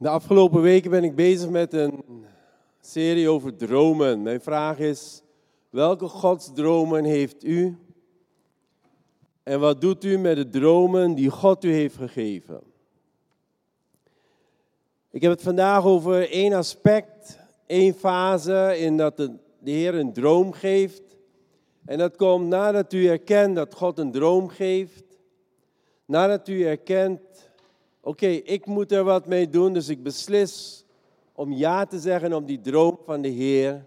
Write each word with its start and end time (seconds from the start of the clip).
De 0.00 0.08
afgelopen 0.08 0.62
weken 0.62 0.90
ben 0.90 1.04
ik 1.04 1.14
bezig 1.14 1.50
met 1.50 1.72
een 1.72 2.04
serie 2.80 3.28
over 3.28 3.56
dromen. 3.56 4.22
Mijn 4.22 4.40
vraag 4.40 4.78
is: 4.78 5.22
welke 5.70 6.08
godsdromen 6.08 7.04
heeft 7.04 7.44
u? 7.44 7.76
En 9.42 9.60
wat 9.60 9.80
doet 9.80 10.04
u 10.04 10.18
met 10.18 10.36
de 10.36 10.48
dromen 10.48 11.14
die 11.14 11.30
God 11.30 11.64
u 11.64 11.72
heeft 11.72 11.96
gegeven? 11.96 12.60
Ik 15.10 15.22
heb 15.22 15.30
het 15.30 15.42
vandaag 15.42 15.84
over 15.84 16.30
één 16.30 16.52
aspect, 16.52 17.38
één 17.66 17.94
fase 17.94 18.78
in 18.78 18.96
dat 18.96 19.16
de, 19.16 19.36
de 19.58 19.70
Heer 19.70 19.94
een 19.94 20.12
droom 20.12 20.52
geeft. 20.52 21.16
En 21.84 21.98
dat 21.98 22.16
komt 22.16 22.46
nadat 22.48 22.92
u 22.92 23.06
erkent 23.06 23.56
dat 23.56 23.74
God 23.74 23.98
een 23.98 24.12
droom 24.12 24.48
geeft. 24.48 25.04
Nadat 26.04 26.48
u 26.48 26.64
erkent 26.66 27.47
oké, 28.08 28.26
ik 28.26 28.66
moet 28.66 28.92
er 28.92 29.04
wat 29.04 29.26
mee 29.26 29.48
doen, 29.48 29.72
dus 29.72 29.88
ik 29.88 30.02
beslis 30.02 30.84
om 31.32 31.52
ja 31.52 31.84
te 31.84 31.98
zeggen 31.98 32.32
op 32.32 32.46
die 32.46 32.60
droom 32.60 32.98
van 33.04 33.22
de 33.22 33.28
Heer. 33.28 33.86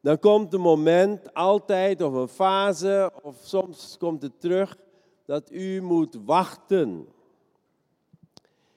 Dan 0.00 0.18
komt 0.18 0.54
een 0.54 0.60
moment, 0.60 1.34
altijd, 1.34 2.02
of 2.02 2.12
een 2.12 2.28
fase, 2.28 3.12
of 3.22 3.36
soms 3.42 3.96
komt 3.98 4.22
het 4.22 4.40
terug, 4.40 4.76
dat 5.24 5.50
u 5.50 5.82
moet 5.82 6.18
wachten. 6.24 7.06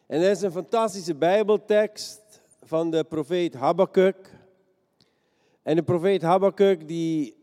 En 0.07 0.21
er 0.21 0.29
is 0.29 0.41
een 0.41 0.51
fantastische 0.51 1.15
Bijbeltekst 1.15 2.41
van 2.63 2.91
de 2.91 3.03
profeet 3.03 3.53
Habakkuk. 3.53 4.39
En 5.63 5.75
de 5.75 5.83
profeet 5.83 6.21
Habakkuk 6.21 6.87
die 6.87 7.37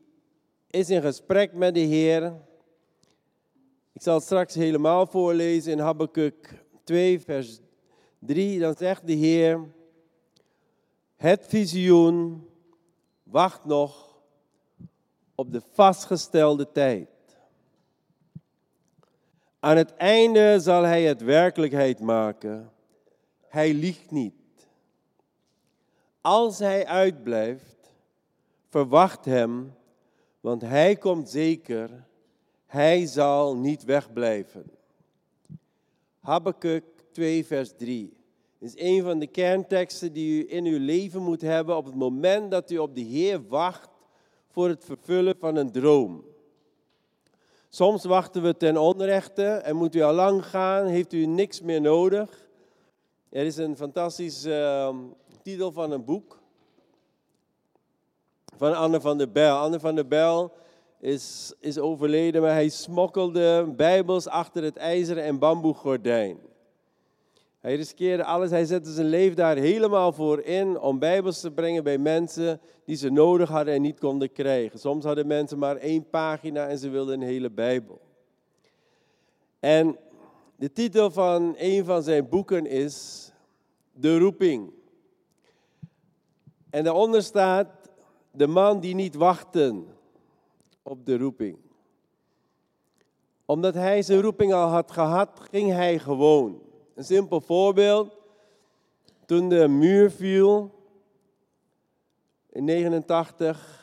is 0.71 0.91
in 0.91 1.03
gesprek 1.03 1.53
met 1.53 1.75
de 1.75 1.81
Heer. 1.81 2.33
Ik 3.93 4.03
zal 4.03 4.15
het 4.15 4.25
straks 4.25 4.55
helemaal 4.55 5.07
voorlezen 5.07 5.73
in 5.73 5.79
Habakkuk 5.79 6.61
2, 6.85 7.21
vers 7.21 7.61
3, 8.19 8.59
dan 8.59 8.75
zegt 8.77 9.07
de 9.07 9.13
Heer, 9.13 9.61
het 11.17 11.47
visioen 11.47 12.49
wacht 13.23 13.65
nog 13.65 14.19
op 15.35 15.53
de 15.53 15.63
vastgestelde 15.73 16.73
tijd. 16.73 17.09
Aan 19.61 19.77
het 19.77 19.95
einde 19.95 20.61
zal 20.61 20.83
hij 20.83 21.03
het 21.03 21.21
werkelijkheid 21.21 22.01
maken. 22.01 22.73
Hij 23.49 23.75
liegt 23.75 24.11
niet. 24.11 24.35
Als 26.21 26.59
hij 26.59 26.87
uitblijft, 26.87 27.95
verwacht 28.69 29.25
hem, 29.25 29.75
want 30.41 30.63
hij 30.63 30.97
komt 30.97 31.31
zeker. 31.31 32.05
Hij 32.67 33.07
zal 33.07 33.57
niet 33.57 33.85
wegblijven. 33.85 34.71
Habakkuk 36.23 36.85
2, 37.13 37.47
vers 37.47 37.73
3 37.77 38.13
is 38.59 38.73
een 38.77 39.03
van 39.03 39.19
de 39.19 39.27
kernteksten 39.27 40.13
die 40.13 40.45
u 40.45 40.53
in 40.53 40.65
uw 40.65 40.79
leven 40.79 41.23
moet 41.23 41.41
hebben 41.41 41.77
op 41.77 41.85
het 41.85 41.95
moment 41.95 42.51
dat 42.51 42.71
u 42.71 42.79
op 42.79 42.95
de 42.95 43.01
Heer 43.01 43.49
wacht 43.49 43.89
voor 44.49 44.69
het 44.69 44.85
vervullen 44.85 45.37
van 45.39 45.57
een 45.57 45.73
droom. 45.73 46.25
Soms 47.69 48.05
wachten 48.05 48.43
we 48.43 48.57
ten 48.57 48.77
onrechte 48.77 49.45
en 49.45 49.77
moet 49.77 49.95
u 49.95 50.01
al 50.01 50.13
lang 50.13 50.47
gaan, 50.47 50.87
heeft 50.87 51.13
u 51.13 51.27
niks 51.27 51.61
meer 51.61 51.81
nodig. 51.81 52.49
Er 53.29 53.45
is 53.45 53.57
een 53.57 53.77
fantastische 53.77 54.91
uh, 54.93 54.99
titel 55.43 55.73
van 55.73 55.91
een 55.91 56.05
boek 56.05 56.39
van 58.57 58.75
Anne 58.75 59.01
van 59.01 59.19
der 59.19 59.33
Bijl. 59.33 59.57
Anne 59.57 59.81
van 59.81 59.95
der 59.95 60.09
Bijl 60.09 60.53
is, 61.03 61.55
is 61.61 61.79
overleden, 61.79 62.43
maar 62.43 62.53
hij 62.53 62.69
smokkelde 62.69 63.73
bijbels 63.77 64.27
achter 64.29 64.63
het 64.63 64.77
ijzeren 64.77 65.25
en 65.25 65.39
bamboegordijn. 65.39 66.39
Hij 67.59 67.77
riskeerde 67.77 68.25
alles, 68.25 68.51
hij 68.51 68.65
zette 68.65 68.93
zijn 68.93 69.07
leven 69.07 69.37
daar 69.37 69.57
helemaal 69.57 70.13
voor 70.13 70.41
in 70.41 70.79
om 70.79 70.99
bijbels 70.99 71.41
te 71.41 71.51
brengen 71.51 71.85
bij 71.85 71.99
mensen 71.99 72.61
die 72.85 72.97
ze 72.97 73.11
nodig 73.11 73.49
hadden 73.49 73.75
en 73.75 73.83
niet 73.83 73.99
konden 73.99 74.33
krijgen. 74.33 74.79
Soms 74.79 75.05
hadden 75.05 75.27
mensen 75.27 75.59
maar 75.59 75.77
één 75.77 76.09
pagina 76.11 76.69
en 76.69 76.79
ze 76.79 76.89
wilden 76.89 77.21
een 77.21 77.27
hele 77.27 77.51
bijbel. 77.51 78.01
En 79.61 79.99
de 80.57 80.73
titel 80.73 81.11
van 81.11 81.55
een 81.59 81.85
van 81.85 82.03
zijn 82.03 82.29
boeken 82.29 82.67
is 82.67 83.27
De 83.93 84.19
roeping. 84.19 84.73
En 86.71 86.85
daaronder 86.85 87.23
staat 87.23 87.69
de 88.31 88.47
man 88.47 88.81
die 88.81 88.95
niet 88.95 89.15
wachten 89.15 90.01
op 90.83 91.07
de 91.07 91.17
roeping. 91.19 91.59
Omdat 93.45 93.75
hij 93.75 94.03
zijn 94.03 94.21
roeping 94.21 94.53
al 94.53 94.69
had 94.69 94.91
gehad, 94.91 95.41
ging 95.51 95.71
hij 95.71 95.99
gewoon. 95.99 96.63
Een 96.95 97.05
simpel 97.05 97.41
voorbeeld. 97.41 98.17
Toen 99.27 99.49
de 99.49 99.69
muur 99.69 100.11
viel 100.11 100.71
in 102.51 102.65
89. 102.65 103.81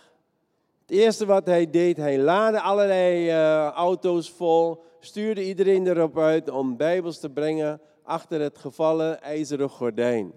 Het 0.82 0.98
eerste 0.98 1.26
wat 1.26 1.46
hij 1.46 1.70
deed, 1.70 1.98
hij 1.98 2.20
laadde 2.20 2.62
allerlei 2.62 3.28
uh, 3.28 3.68
auto's 3.68 4.30
vol, 4.32 4.84
stuurde 5.00 5.46
iedereen 5.46 5.88
erop 5.88 6.18
uit 6.18 6.50
om 6.50 6.78
bijbels 6.78 7.20
te 7.20 7.30
brengen 7.30 7.82
achter 8.04 8.42
het 8.42 8.58
gevallen 8.58 9.22
ijzeren 9.22 9.70
gordijn. 9.70 10.34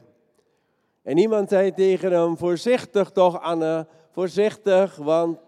En 1.02 1.18
iemand 1.18 1.48
zei 1.48 1.72
tegen 1.72 2.12
hem, 2.12 2.36
voorzichtig 2.36 3.10
toch 3.10 3.40
Anne, 3.40 3.86
voorzichtig, 4.10 4.96
want 4.96 5.38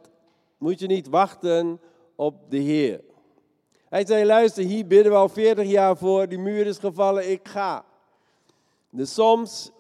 moet 0.65 0.81
je 0.81 0.87
niet 0.87 1.09
wachten 1.09 1.81
op 2.15 2.51
de 2.51 2.57
Heer. 2.57 3.01
Hij 3.89 4.07
zei, 4.07 4.25
luister, 4.25 4.65
hier 4.65 4.87
bidden 4.87 5.13
we 5.13 5.19
al 5.19 5.29
40 5.29 5.67
jaar 5.67 5.97
voor, 5.97 6.29
die 6.29 6.39
muur 6.39 6.67
is 6.67 6.79
gevallen, 6.79 7.31
ik 7.31 7.49
ga. 7.49 7.85
Dus 8.91 9.15
soms 9.15 9.71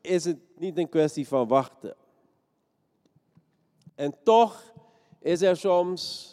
is 0.00 0.24
het 0.24 0.38
niet 0.56 0.78
een 0.78 0.88
kwestie 0.88 1.28
van 1.28 1.48
wachten. 1.48 1.94
En 3.94 4.14
toch 4.22 4.72
is 5.20 5.42
er 5.42 5.56
soms 5.56 6.30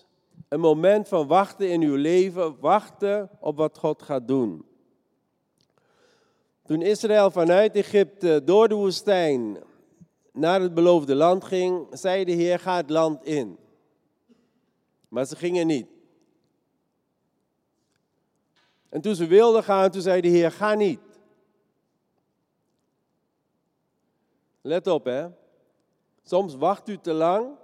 een 0.48 0.60
moment 0.60 1.08
van 1.08 1.28
wachten 1.28 1.70
in 1.70 1.82
uw 1.82 1.96
leven, 1.96 2.60
wachten 2.60 3.30
op 3.40 3.58
wat 3.58 3.78
God 3.78 4.02
gaat 4.02 4.28
doen. 4.28 4.66
Toen 6.64 6.82
Israël 6.82 7.32
vanuit 7.32 7.76
Egypte 7.76 8.42
door 8.46 8.68
de 8.68 8.76
woestijn 8.76 9.58
naar 10.34 10.62
het 10.62 10.74
beloofde 10.74 11.16
land 11.16 11.44
ging, 11.44 11.88
zei 11.92 12.24
de 12.24 12.32
Heer, 12.32 12.60
ga 12.60 12.76
het 12.76 12.90
land 12.90 13.24
in. 13.26 13.58
Maar 15.10 15.26
ze 15.26 15.36
gingen 15.36 15.68
niet. 15.68 15.88
En 18.90 19.02
toen 19.02 19.16
ze 19.16 19.28
wilden 19.28 19.64
gaan, 19.64 19.92
toen 19.92 20.02
zei 20.02 20.22
de 20.22 20.28
Heer, 20.28 20.52
ga 20.52 20.74
niet. 20.74 21.00
Let 24.62 24.88
op 24.88 25.06
hè. 25.06 25.28
Soms 26.24 26.56
wacht 26.56 26.90
u 26.90 26.98
te 26.98 27.14
lang. 27.14 27.58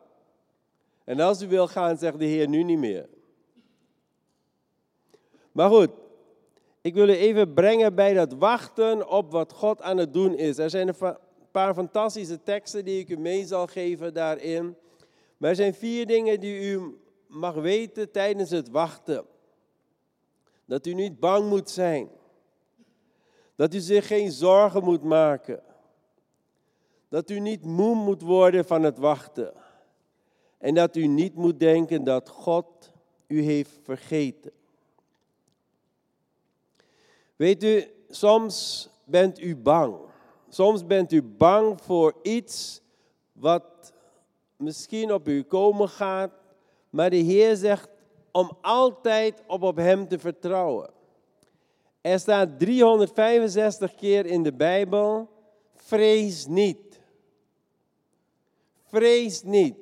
En 1.03 1.19
als 1.19 1.41
u 1.41 1.47
wil 1.47 1.67
gaan, 1.67 1.97
zegt 1.97 2.19
de 2.19 2.25
Heer 2.25 2.47
nu 2.47 2.63
niet 2.63 2.77
meer. 2.77 3.09
Maar 5.51 5.69
goed, 5.69 5.89
ik 6.81 6.93
wil 6.93 7.09
u 7.09 7.13
even 7.13 7.53
brengen 7.53 7.95
bij 7.95 8.13
dat 8.13 8.33
wachten 8.33 9.09
op 9.09 9.31
wat 9.31 9.53
God 9.53 9.81
aan 9.81 9.97
het 9.97 10.13
doen 10.13 10.35
is. 10.35 10.57
Er 10.57 10.69
zijn 10.69 10.87
een 10.87 11.17
paar 11.51 11.73
fantastische 11.73 12.43
teksten 12.43 12.85
die 12.85 12.99
ik 12.99 13.09
u 13.09 13.17
mee 13.17 13.45
zal 13.45 13.67
geven 13.67 14.13
daarin. 14.13 14.75
Maar 15.37 15.49
er 15.49 15.55
zijn 15.55 15.73
vier 15.73 16.05
dingen 16.05 16.39
die 16.39 16.71
u 16.71 16.97
mag 17.35 17.53
weten 17.53 18.11
tijdens 18.11 18.49
het 18.49 18.69
wachten. 18.69 19.25
Dat 20.65 20.85
u 20.85 20.93
niet 20.93 21.19
bang 21.19 21.49
moet 21.49 21.69
zijn. 21.69 22.09
Dat 23.55 23.73
u 23.73 23.79
zich 23.79 24.07
geen 24.07 24.31
zorgen 24.31 24.83
moet 24.83 25.03
maken. 25.03 25.63
Dat 27.09 27.29
u 27.29 27.39
niet 27.39 27.63
moe 27.63 27.95
moet 27.95 28.21
worden 28.21 28.65
van 28.65 28.83
het 28.83 28.97
wachten. 28.97 29.53
En 30.57 30.73
dat 30.73 30.95
u 30.95 31.07
niet 31.07 31.35
moet 31.35 31.59
denken 31.59 32.03
dat 32.03 32.29
God 32.29 32.91
u 33.27 33.41
heeft 33.41 33.79
vergeten. 33.83 34.51
Weet 37.35 37.63
u, 37.63 37.87
soms 38.09 38.89
bent 39.03 39.39
u 39.39 39.55
bang. 39.55 39.97
Soms 40.49 40.85
bent 40.85 41.11
u 41.11 41.23
bang 41.23 41.81
voor 41.81 42.15
iets 42.21 42.81
wat 43.31 43.93
misschien 44.57 45.13
op 45.13 45.27
u 45.27 45.43
komen 45.43 45.89
gaat, 45.89 46.31
maar 46.95 47.09
de 47.09 47.15
Heer 47.15 47.55
zegt 47.55 47.89
om 48.31 48.57
altijd 48.61 49.43
op, 49.47 49.63
op 49.63 49.75
Hem 49.75 50.07
te 50.07 50.19
vertrouwen. 50.19 50.89
Er 52.01 52.19
staat 52.19 52.59
365 52.59 53.95
keer 53.95 54.25
in 54.25 54.43
de 54.43 54.53
Bijbel, 54.53 55.29
vrees 55.75 56.45
niet. 56.47 56.99
Vrees 58.83 59.43
niet. 59.43 59.77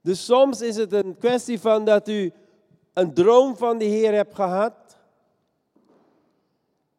Dus 0.00 0.24
soms 0.24 0.60
is 0.60 0.76
het 0.76 0.92
een 0.92 1.18
kwestie 1.18 1.60
van 1.60 1.84
dat 1.84 2.08
u 2.08 2.32
een 2.92 3.14
droom 3.14 3.56
van 3.56 3.78
de 3.78 3.84
Heer 3.84 4.12
hebt 4.12 4.34
gehad. 4.34 4.96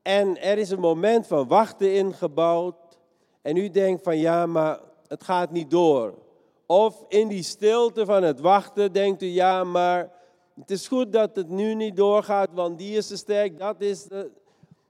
En 0.01 0.41
er 0.41 0.57
is 0.57 0.69
een 0.69 0.79
moment 0.79 1.27
van 1.27 1.47
wachten 1.47 1.93
ingebouwd. 1.93 2.97
En 3.41 3.57
u 3.57 3.69
denkt 3.69 4.03
van 4.03 4.17
ja, 4.17 4.45
maar 4.45 4.79
het 5.07 5.23
gaat 5.23 5.51
niet 5.51 5.71
door. 5.71 6.24
Of 6.65 7.05
in 7.07 7.27
die 7.27 7.43
stilte 7.43 8.05
van 8.05 8.23
het 8.23 8.39
wachten 8.39 8.91
denkt 8.91 9.21
u, 9.21 9.25
ja, 9.25 9.63
maar 9.63 10.11
het 10.59 10.71
is 10.71 10.87
goed 10.87 11.13
dat 11.13 11.35
het 11.35 11.49
nu 11.49 11.73
niet 11.73 11.95
doorgaat, 11.95 12.49
want 12.53 12.77
die 12.77 12.97
is 12.97 13.07
te 13.07 13.17
sterk, 13.17 13.59
dat 13.59 13.81
is 13.81 14.03
de... 14.03 14.31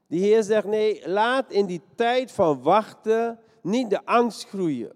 De 0.08 0.18
Heer 0.18 0.44
zegt, 0.44 0.66
nee, 0.66 1.10
laat 1.10 1.52
in 1.52 1.66
die 1.66 1.82
tijd 1.96 2.32
van 2.32 2.62
wachten 2.62 3.40
niet 3.62 3.90
de 3.90 4.06
angst 4.06 4.48
groeien, 4.48 4.94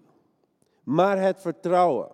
maar 0.82 1.20
het 1.20 1.40
vertrouwen. 1.40 2.08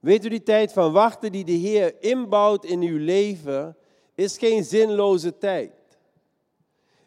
Weet 0.00 0.24
u, 0.24 0.28
die 0.28 0.42
tijd 0.42 0.72
van 0.72 0.92
wachten 0.92 1.32
die 1.32 1.44
de 1.44 1.52
Heer 1.52 2.02
inbouwt 2.02 2.64
in 2.64 2.80
uw 2.80 2.98
leven, 2.98 3.76
is 4.14 4.38
geen 4.38 4.64
zinloze 4.64 5.38
tijd. 5.38 5.72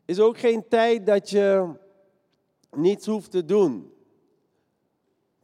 Is 0.06 0.20
ook 0.20 0.38
geen 0.38 0.68
tijd 0.68 1.06
dat 1.06 1.30
je 1.30 1.70
niets 2.72 3.06
hoeft 3.06 3.32
te 3.32 3.46
doen. 3.46 3.94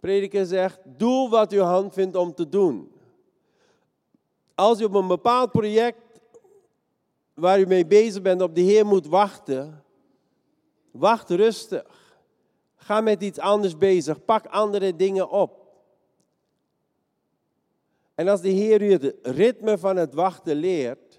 Prediker 0.04 0.46
zegt, 0.46 0.80
doe 0.86 1.30
wat 1.30 1.52
uw 1.52 1.62
hand 1.62 1.94
vindt 1.94 2.16
om 2.16 2.34
te 2.34 2.50
doen. 2.50 2.92
Als 4.56 4.82
u 4.82 4.84
op 4.84 4.94
een 4.94 5.08
bepaald 5.08 5.52
project 5.52 6.20
waar 7.34 7.60
u 7.60 7.66
mee 7.66 7.86
bezig 7.86 8.22
bent 8.22 8.42
op 8.42 8.56
de 8.56 8.62
Heer 8.62 8.86
moet 8.86 9.08
wachten, 9.08 9.84
wacht 10.92 11.30
rustig. 11.30 12.16
Ga 12.76 13.02
met 13.02 13.24
iets 13.24 13.40
anders 13.40 13.78
bezig. 13.78 14.26
Pak 14.26 14.46
andere 14.46 14.96
dingen 14.96 15.30
op. 15.30 15.74
En 18.16 18.28
als 18.28 18.42
de 18.42 18.50
Heer 18.50 18.82
u 18.82 18.92
het 18.92 19.16
ritme 19.22 19.78
van 19.78 19.96
het 19.96 20.14
wachten 20.14 20.56
leert, 20.56 21.13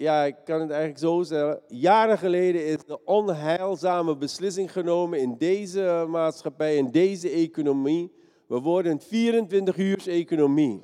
ja, 0.00 0.24
ik 0.24 0.36
kan 0.44 0.60
het 0.60 0.70
eigenlijk 0.70 1.00
zo 1.00 1.22
zeggen, 1.22 1.60
jaren 1.68 2.18
geleden 2.18 2.66
is 2.66 2.84
de 2.84 3.04
onheilzame 3.04 4.16
beslissing 4.16 4.72
genomen 4.72 5.20
in 5.20 5.36
deze 5.38 6.06
maatschappij, 6.08 6.76
in 6.76 6.90
deze 6.90 7.30
economie. 7.30 8.12
We 8.46 8.60
worden 8.60 8.92
een 8.92 9.00
24 9.00 9.76
uur 9.76 10.08
economie. 10.08 10.82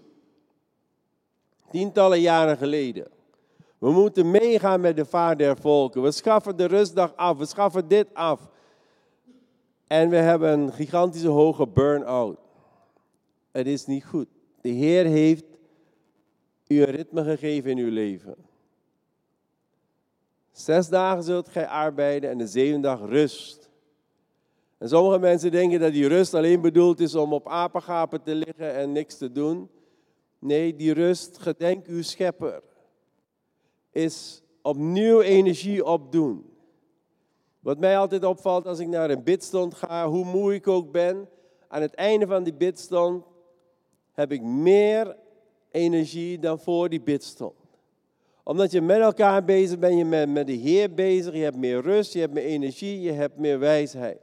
Tientallen 1.70 2.20
jaren 2.20 2.56
geleden. 2.56 3.08
We 3.78 3.90
moeten 3.90 4.30
meegaan 4.30 4.80
met 4.80 4.96
de 4.96 5.04
vaart 5.04 5.38
der 5.38 5.56
volken. 5.56 6.02
We 6.02 6.10
schaffen 6.10 6.56
de 6.56 6.66
rustdag 6.66 7.16
af. 7.16 7.38
We 7.38 7.46
schaffen 7.46 7.88
dit 7.88 8.14
af. 8.14 8.50
En 9.86 10.08
we 10.08 10.16
hebben 10.16 10.58
een 10.58 10.72
gigantische 10.72 11.28
hoge 11.28 11.66
burn-out. 11.66 12.38
Het 13.50 13.66
is 13.66 13.86
niet 13.86 14.04
goed. 14.04 14.28
De 14.60 14.68
Heer 14.68 15.04
heeft 15.04 15.44
u 16.66 16.82
een 16.82 16.90
ritme 16.90 17.24
gegeven 17.24 17.70
in 17.70 17.78
uw 17.78 17.90
leven. 17.90 18.54
Zes 20.56 20.88
dagen 20.88 21.22
zult 21.22 21.48
gij 21.48 21.66
arbeiden 21.66 22.30
en 22.30 22.38
de 22.38 22.46
zevende 22.46 22.88
dag 22.88 23.00
rust. 23.00 23.70
En 24.78 24.88
sommige 24.88 25.18
mensen 25.18 25.50
denken 25.50 25.80
dat 25.80 25.92
die 25.92 26.08
rust 26.08 26.34
alleen 26.34 26.60
bedoeld 26.60 27.00
is 27.00 27.14
om 27.14 27.32
op 27.32 27.48
apengapen 27.48 28.22
te 28.22 28.34
liggen 28.34 28.74
en 28.74 28.92
niks 28.92 29.16
te 29.16 29.32
doen. 29.32 29.70
Nee, 30.38 30.76
die 30.76 30.92
rust, 30.92 31.38
gedenk 31.38 31.86
uw 31.86 32.02
schepper, 32.02 32.62
is 33.90 34.42
opnieuw 34.62 35.20
energie 35.20 35.84
opdoen. 35.84 36.44
Wat 37.60 37.78
mij 37.78 37.98
altijd 37.98 38.24
opvalt 38.24 38.66
als 38.66 38.78
ik 38.78 38.88
naar 38.88 39.10
een 39.10 39.24
bidstond 39.24 39.74
ga, 39.74 40.08
hoe 40.08 40.24
moe 40.24 40.54
ik 40.54 40.68
ook 40.68 40.92
ben, 40.92 41.28
aan 41.68 41.82
het 41.82 41.94
einde 41.94 42.26
van 42.26 42.42
die 42.42 42.54
bidstond 42.54 43.24
heb 44.12 44.32
ik 44.32 44.42
meer 44.42 45.16
energie 45.70 46.38
dan 46.38 46.58
voor 46.58 46.88
die 46.88 47.02
bidstond. 47.02 47.65
Omdat 48.46 48.70
je 48.70 48.80
met 48.80 49.00
elkaar 49.00 49.44
bezig 49.44 49.78
bent, 49.78 49.98
je 49.98 50.04
bent 50.04 50.32
met 50.32 50.46
de 50.46 50.52
Heer 50.52 50.94
bezig, 50.94 51.34
je 51.34 51.42
hebt 51.42 51.56
meer 51.56 51.80
rust, 51.80 52.12
je 52.12 52.18
hebt 52.18 52.32
meer 52.32 52.44
energie, 52.44 53.00
je 53.00 53.12
hebt 53.12 53.38
meer 53.38 53.58
wijsheid. 53.58 54.18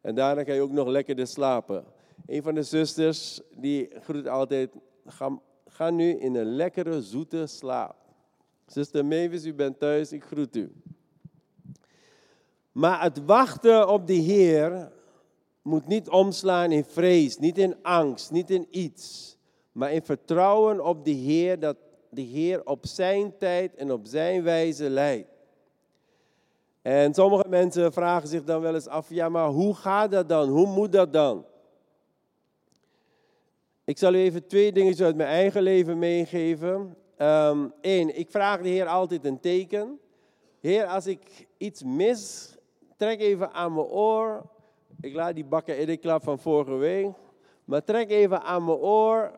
En 0.00 0.14
daarna 0.14 0.42
kan 0.42 0.54
je 0.54 0.60
ook 0.60 0.70
nog 0.70 0.88
lekkerder 0.88 1.26
slapen. 1.26 1.84
Een 2.26 2.42
van 2.42 2.54
de 2.54 2.62
zusters, 2.62 3.40
die 3.56 3.88
groet 4.02 4.28
altijd, 4.28 4.70
ga, 5.06 5.38
ga 5.66 5.90
nu 5.90 6.10
in 6.10 6.34
een 6.34 6.46
lekkere, 6.46 7.02
zoete 7.02 7.46
slaap. 7.46 7.96
Zuster 8.66 9.04
Mavis, 9.04 9.44
u 9.44 9.54
bent 9.54 9.78
thuis, 9.78 10.12
ik 10.12 10.24
groet 10.24 10.56
u. 10.56 10.72
Maar 12.72 13.02
het 13.02 13.24
wachten 13.24 13.88
op 13.88 14.06
de 14.06 14.12
Heer 14.12 14.92
moet 15.62 15.86
niet 15.86 16.08
omslaan 16.08 16.72
in 16.72 16.84
vrees, 16.84 17.38
niet 17.38 17.58
in 17.58 17.76
angst, 17.82 18.30
niet 18.30 18.50
in 18.50 18.66
iets. 18.70 19.36
Maar 19.72 19.92
in 19.92 20.02
vertrouwen 20.02 20.84
op 20.84 21.04
de 21.04 21.10
Heer, 21.10 21.58
dat 21.58 21.76
de 22.16 22.22
Heer 22.22 22.66
op 22.66 22.86
zijn 22.86 23.38
tijd 23.38 23.74
en 23.74 23.92
op 23.92 24.06
zijn 24.06 24.42
wijze 24.42 24.90
leidt. 24.90 25.28
En 26.82 27.14
sommige 27.14 27.48
mensen 27.48 27.92
vragen 27.92 28.28
zich 28.28 28.44
dan 28.44 28.60
wel 28.60 28.74
eens 28.74 28.88
af, 28.88 29.10
ja 29.10 29.28
maar 29.28 29.48
hoe 29.48 29.74
gaat 29.74 30.10
dat 30.10 30.28
dan? 30.28 30.48
Hoe 30.48 30.66
moet 30.66 30.92
dat 30.92 31.12
dan? 31.12 31.44
Ik 33.84 33.98
zal 33.98 34.14
u 34.14 34.16
even 34.16 34.46
twee 34.46 34.72
dingen 34.72 35.04
uit 35.04 35.16
mijn 35.16 35.28
eigen 35.28 35.62
leven 35.62 35.98
meegeven. 35.98 36.96
Eén, 37.16 37.72
ehm, 37.80 38.08
ik 38.08 38.30
vraag 38.30 38.60
de 38.60 38.68
Heer 38.68 38.86
altijd 38.86 39.24
een 39.24 39.40
teken. 39.40 39.98
Heer, 40.60 40.86
als 40.86 41.06
ik 41.06 41.46
iets 41.56 41.82
mis, 41.82 42.54
trek 42.96 43.20
even 43.20 43.52
aan 43.52 43.74
mijn 43.74 43.86
oor. 43.86 44.42
Ik 45.00 45.14
laat 45.14 45.34
die 45.34 45.44
bakken 45.44 45.98
klap 45.98 46.22
van 46.22 46.38
vorige 46.38 46.74
week. 46.74 47.10
Maar 47.64 47.84
trek 47.84 48.10
even 48.10 48.42
aan 48.42 48.64
mijn 48.64 48.78
oor. 48.78 49.32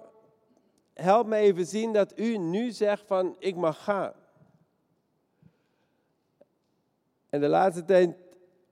Help 1.03 1.27
me 1.27 1.37
even 1.37 1.67
zien 1.67 1.93
dat 1.93 2.19
u 2.19 2.37
nu 2.37 2.71
zegt 2.71 3.03
van 3.07 3.37
ik 3.39 3.57
mag 3.57 3.85
gaan. 3.85 4.13
En 7.29 7.41
de 7.41 7.49
laatste 7.49 7.85
tijd 7.85 8.17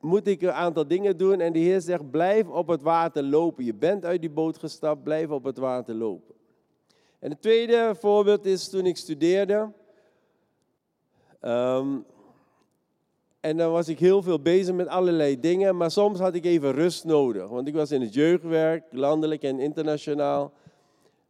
moet 0.00 0.26
ik 0.26 0.42
een 0.42 0.52
aantal 0.52 0.86
dingen 0.86 1.16
doen. 1.16 1.40
En 1.40 1.52
de 1.52 1.58
Heer 1.58 1.80
zegt, 1.80 2.10
blijf 2.10 2.48
op 2.48 2.66
het 2.68 2.82
water 2.82 3.22
lopen. 3.22 3.64
Je 3.64 3.74
bent 3.74 4.04
uit 4.04 4.20
die 4.20 4.30
boot 4.30 4.58
gestapt, 4.58 5.02
blijf 5.02 5.30
op 5.30 5.44
het 5.44 5.58
water 5.58 5.94
lopen. 5.94 6.34
En 7.18 7.30
het 7.30 7.42
tweede 7.42 7.94
voorbeeld 7.98 8.46
is 8.46 8.68
toen 8.68 8.86
ik 8.86 8.96
studeerde. 8.96 9.72
Um, 11.40 12.04
en 13.40 13.56
dan 13.56 13.72
was 13.72 13.88
ik 13.88 13.98
heel 13.98 14.22
veel 14.22 14.40
bezig 14.40 14.74
met 14.74 14.86
allerlei 14.86 15.40
dingen, 15.40 15.76
maar 15.76 15.90
soms 15.90 16.18
had 16.18 16.34
ik 16.34 16.44
even 16.44 16.72
rust 16.72 17.04
nodig. 17.04 17.48
Want 17.48 17.68
ik 17.68 17.74
was 17.74 17.90
in 17.90 18.00
het 18.00 18.14
jeugdwerk, 18.14 18.84
landelijk 18.90 19.42
en 19.42 19.60
internationaal. 19.60 20.52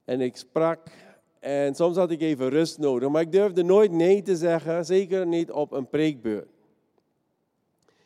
En 0.07 0.21
ik 0.21 0.37
sprak 0.37 0.81
en 1.47 1.75
soms 1.75 1.97
had 1.97 2.11
ik 2.11 2.21
even 2.21 2.49
rust 2.49 2.79
nodig. 2.79 3.09
Maar 3.09 3.23
ik 3.23 3.33
durfde 3.33 3.63
nooit 3.63 3.93
nee 3.93 4.23
te 4.23 4.37
zeggen, 4.37 4.85
zeker 4.85 5.27
niet 5.27 5.51
op 5.51 5.73
een 5.73 5.89
preekbeurt. 5.89 6.49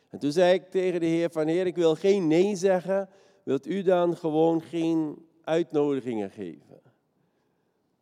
En 0.09 0.19
toen 0.19 0.31
zei 0.31 0.53
ik 0.53 0.69
tegen 0.69 0.99
de 0.99 1.05
Heer 1.05 1.29
van 1.31 1.47
Heer, 1.47 1.65
ik 1.65 1.75
wil 1.75 1.95
geen 1.95 2.27
nee 2.27 2.55
zeggen. 2.55 3.09
Wilt 3.43 3.67
u 3.67 3.81
dan 3.81 4.17
gewoon 4.17 4.61
geen 4.61 5.25
uitnodigingen 5.43 6.31
geven? 6.31 6.81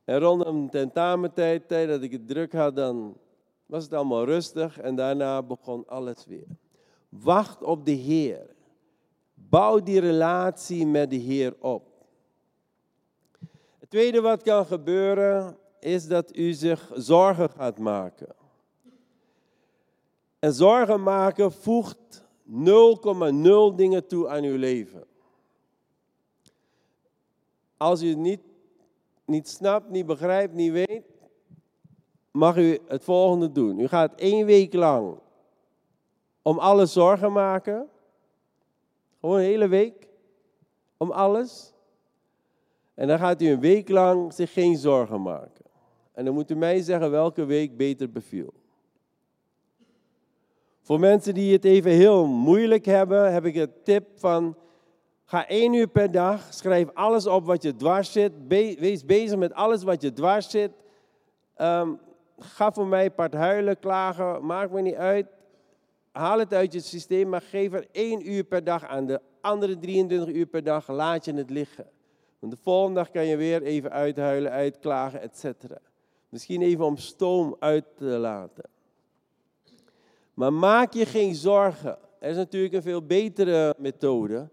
En 0.04 0.20
rondom 0.20 0.70
tentamentijd, 0.70 1.68
tijd 1.68 1.88
dat 1.88 2.02
ik 2.02 2.12
het 2.12 2.28
druk 2.28 2.54
had, 2.54 2.76
dan 2.76 3.18
was 3.66 3.84
het 3.84 3.94
allemaal 3.94 4.26
rustig 4.26 4.80
en 4.80 4.96
daarna 4.96 5.44
begon 5.44 5.88
alles 5.88 6.26
weer. 6.26 6.48
Wacht 7.10 7.64
op 7.64 7.86
de 7.86 7.92
Heer. 7.92 8.56
Bouw 9.34 9.80
die 9.80 10.00
relatie 10.00 10.88
met 10.88 11.10
de 11.10 11.16
Heer 11.16 11.56
op. 11.60 11.89
Tweede 13.90 14.22
wat 14.22 14.42
kan 14.42 14.66
gebeuren 14.66 15.58
is 15.80 16.08
dat 16.08 16.36
u 16.36 16.52
zich 16.52 16.92
zorgen 16.94 17.50
gaat 17.50 17.78
maken. 17.78 18.36
En 20.40 20.54
zorgen 20.54 21.04
maken 21.04 21.52
voegt 21.52 22.24
0,0 22.46 23.76
dingen 23.76 24.08
toe 24.08 24.28
aan 24.28 24.44
uw 24.44 24.58
leven. 24.58 25.04
Als 27.78 28.02
u 28.02 28.08
het 28.10 28.18
niet, 28.18 28.42
niet 29.26 29.50
snapt, 29.50 29.90
niet 29.90 30.06
begrijpt, 30.06 30.54
niet 30.54 30.72
weet, 30.72 31.04
mag 32.32 32.58
u 32.58 32.80
het 32.88 33.04
volgende 33.04 33.52
doen. 33.52 33.80
U 33.80 33.88
gaat 33.88 34.16
één 34.16 34.46
week 34.46 34.74
lang 34.74 35.20
om 36.42 36.60
alles 36.60 36.94
zorgen 36.94 37.32
maken. 37.32 37.90
Gewoon 39.20 39.38
een 39.38 39.44
hele 39.44 39.68
week. 39.68 40.08
Om 40.98 41.12
alles. 41.12 41.74
En 43.00 43.08
dan 43.08 43.20
gaat 43.20 43.42
u 43.42 43.50
een 43.50 43.60
week 43.60 43.90
lang 43.90 44.34
zich 44.34 44.54
geen 44.54 44.78
zorgen 44.78 45.22
maken. 45.22 45.66
En 46.12 46.26
dan 46.26 46.34
moet 46.34 46.52
u 46.52 46.56
mij 46.56 46.82
zeggen 46.82 47.12
welke 47.12 47.46
week 47.46 47.78
beter 47.78 48.12
beviel. 48.12 48.54
Voor 50.82 51.00
mensen 51.00 51.34
die 51.34 51.54
het 51.54 51.66
even 51.66 51.92
heel 51.92 52.28
moeilijk 52.28 52.86
hebben, 52.86 53.34
heb 53.34 53.46
ik 53.46 53.56
een 53.56 53.72
tip 53.84 54.08
van 54.16 54.58
ga 55.26 55.48
één 55.48 55.74
uur 55.74 55.88
per 55.88 56.12
dag, 56.12 56.54
schrijf 56.54 56.90
alles 56.94 57.28
op 57.28 57.46
wat 57.46 57.64
je 57.64 57.76
dwars 57.76 58.12
zit, 58.12 58.32
wees 58.48 59.06
bezig 59.06 59.38
met 59.38 59.54
alles 59.54 59.84
wat 59.84 60.02
je 60.02 60.14
dwars 60.14 60.50
zit. 60.50 60.72
Ehm, 61.56 61.94
ga 62.38 62.72
voor 62.72 62.88
mij 62.88 63.12
part 63.12 63.34
huilen, 63.34 63.80
klagen, 63.80 64.46
maakt 64.46 64.72
me 64.72 64.82
niet 64.82 64.96
uit. 64.96 65.28
Haal 66.12 66.40
het 66.40 66.54
uit 66.54 66.74
je 66.74 66.80
systeem, 66.80 67.30
maar 67.30 67.42
geef 67.42 67.74
er 67.74 67.88
één 67.92 68.32
uur 68.32 68.44
per 68.44 68.64
dag 68.64 68.86
aan. 68.86 69.06
De 69.06 69.22
andere 69.42 69.80
23 69.80 70.36
uur 70.36 70.46
per 70.46 70.64
dag 70.64 70.88
laat 70.88 71.26
je 71.26 71.34
het 71.34 71.50
liggen. 71.50 71.86
Want 72.40 72.52
de 72.52 72.60
volgende 72.62 73.00
dag 73.00 73.12
kan 73.12 73.26
je 73.26 73.36
weer 73.36 73.64
even 73.64 73.92
uithuilen, 73.92 74.52
uitklagen, 74.52 75.22
etc. 75.22 75.46
Misschien 76.30 76.62
even 76.62 76.86
om 76.86 76.98
stoom 76.98 77.56
uit 77.60 77.86
te 77.98 78.06
laten. 78.06 78.64
Maar 80.34 80.54
maak 80.54 80.94
je 80.94 81.06
geen 81.06 81.36
zorgen. 81.36 81.98
Er 82.20 82.30
is 82.30 82.36
natuurlijk 82.36 82.74
een 82.74 82.82
veel 82.82 83.06
betere 83.06 83.76
methode. 83.78 84.50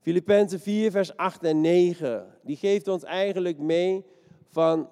Filippenzen 0.00 0.60
4, 0.60 0.90
vers 0.90 1.16
8 1.16 1.42
en 1.42 1.60
9. 1.60 2.26
Die 2.42 2.56
geeft 2.56 2.88
ons 2.88 3.02
eigenlijk 3.02 3.58
mee 3.58 4.04
van 4.48 4.88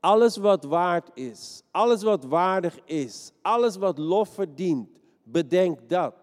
Alles 0.00 0.36
wat 0.36 0.64
waard 0.64 1.10
is, 1.14 1.62
alles 1.70 2.02
wat 2.02 2.24
waardig 2.24 2.78
is, 2.84 3.32
alles 3.42 3.76
wat 3.76 3.98
lof 3.98 4.28
verdient, 4.28 4.88
bedenk 5.22 5.88
dat. 5.88 6.14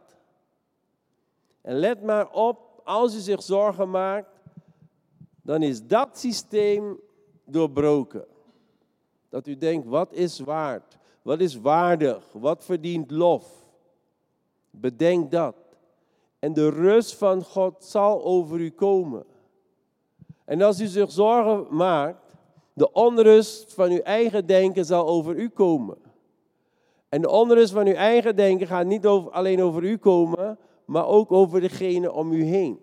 En 1.61 1.75
let 1.75 2.03
maar 2.03 2.31
op, 2.31 2.81
als 2.83 3.15
u 3.15 3.19
zich 3.19 3.43
zorgen 3.43 3.89
maakt, 3.89 4.32
dan 5.43 5.61
is 5.61 5.85
dat 5.87 6.17
systeem 6.17 6.99
doorbroken. 7.45 8.25
Dat 9.29 9.47
u 9.47 9.57
denkt, 9.57 9.87
wat 9.87 10.13
is 10.13 10.39
waard? 10.39 10.97
Wat 11.21 11.39
is 11.39 11.55
waardig? 11.55 12.31
Wat 12.31 12.65
verdient 12.65 13.11
lof? 13.11 13.65
Bedenk 14.69 15.31
dat. 15.31 15.55
En 16.39 16.53
de 16.53 16.69
rust 16.69 17.15
van 17.15 17.43
God 17.43 17.83
zal 17.83 18.23
over 18.23 18.59
u 18.59 18.69
komen. 18.69 19.25
En 20.45 20.61
als 20.61 20.79
u 20.81 20.85
zich 20.85 21.11
zorgen 21.11 21.75
maakt, 21.75 22.35
de 22.73 22.91
onrust 22.91 23.73
van 23.73 23.91
uw 23.91 24.01
eigen 24.01 24.45
denken 24.45 24.85
zal 24.85 25.07
over 25.07 25.35
u 25.35 25.49
komen. 25.49 25.97
En 27.09 27.21
de 27.21 27.29
onrust 27.29 27.73
van 27.73 27.87
uw 27.87 27.93
eigen 27.93 28.35
denken 28.35 28.67
gaat 28.67 28.85
niet 28.85 29.05
over, 29.05 29.31
alleen 29.31 29.61
over 29.61 29.83
u 29.83 29.97
komen, 29.97 30.57
maar 30.85 31.07
ook 31.07 31.31
over 31.31 31.61
degene 31.61 32.11
om 32.11 32.31
u 32.31 32.43
heen. 32.43 32.82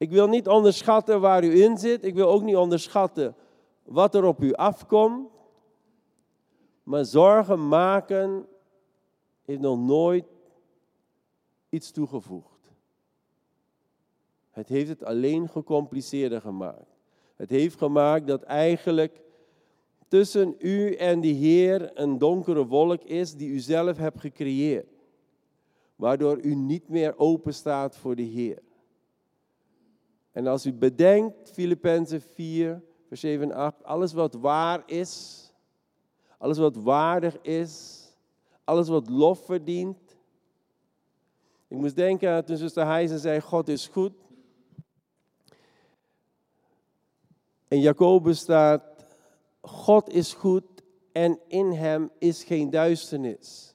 Ik 0.00 0.10
wil 0.10 0.28
niet 0.28 0.48
onderschatten 0.48 1.20
waar 1.20 1.44
u 1.44 1.62
in 1.62 1.78
zit. 1.78 2.04
Ik 2.04 2.14
wil 2.14 2.28
ook 2.28 2.42
niet 2.42 2.56
onderschatten 2.56 3.34
wat 3.82 4.14
er 4.14 4.24
op 4.24 4.42
u 4.42 4.52
afkomt. 4.52 5.30
Maar 6.82 7.04
zorgen 7.04 7.68
maken 7.68 8.46
heeft 9.44 9.60
nog 9.60 9.78
nooit 9.78 10.24
iets 11.68 11.90
toegevoegd. 11.90 12.72
Het 14.50 14.68
heeft 14.68 14.88
het 14.88 15.04
alleen 15.04 15.48
gecompliceerder 15.48 16.40
gemaakt. 16.40 16.96
Het 17.36 17.50
heeft 17.50 17.78
gemaakt 17.78 18.26
dat 18.26 18.42
eigenlijk 18.42 19.20
tussen 20.08 20.54
u 20.58 20.94
en 20.94 21.20
de 21.20 21.28
Heer 21.28 21.90
een 21.94 22.18
donkere 22.18 22.66
wolk 22.66 23.02
is 23.02 23.34
die 23.34 23.48
u 23.48 23.58
zelf 23.58 23.96
hebt 23.96 24.20
gecreëerd. 24.20 24.88
Waardoor 25.96 26.40
u 26.40 26.54
niet 26.54 26.88
meer 26.88 27.18
open 27.18 27.54
staat 27.54 27.96
voor 27.96 28.16
de 28.16 28.22
Heer. 28.22 28.68
En 30.32 30.46
als 30.46 30.66
u 30.66 30.72
bedenkt, 30.72 31.50
Filippenzen 31.50 32.20
4, 32.20 32.82
vers 33.08 33.20
7 33.20 33.50
en 33.50 33.56
8, 33.56 33.84
alles 33.84 34.12
wat 34.12 34.34
waar 34.34 34.82
is, 34.86 35.44
alles 36.38 36.58
wat 36.58 36.76
waardig 36.76 37.40
is, 37.40 38.04
alles 38.64 38.88
wat 38.88 39.08
lof 39.08 39.44
verdient. 39.44 40.16
Ik 41.68 41.76
moest 41.76 41.96
denken 41.96 42.30
aan 42.30 42.44
toen 42.44 42.56
zuster 42.56 42.86
Heijzen 42.86 43.18
zei, 43.18 43.40
God 43.40 43.68
is 43.68 43.86
goed. 43.86 44.12
In 47.68 47.80
Jacobus 47.80 48.38
staat, 48.38 48.82
God 49.60 50.08
is 50.08 50.34
goed 50.34 50.64
en 51.12 51.38
in 51.48 51.72
hem 51.72 52.10
is 52.18 52.44
geen 52.44 52.70
duisternis. 52.70 53.74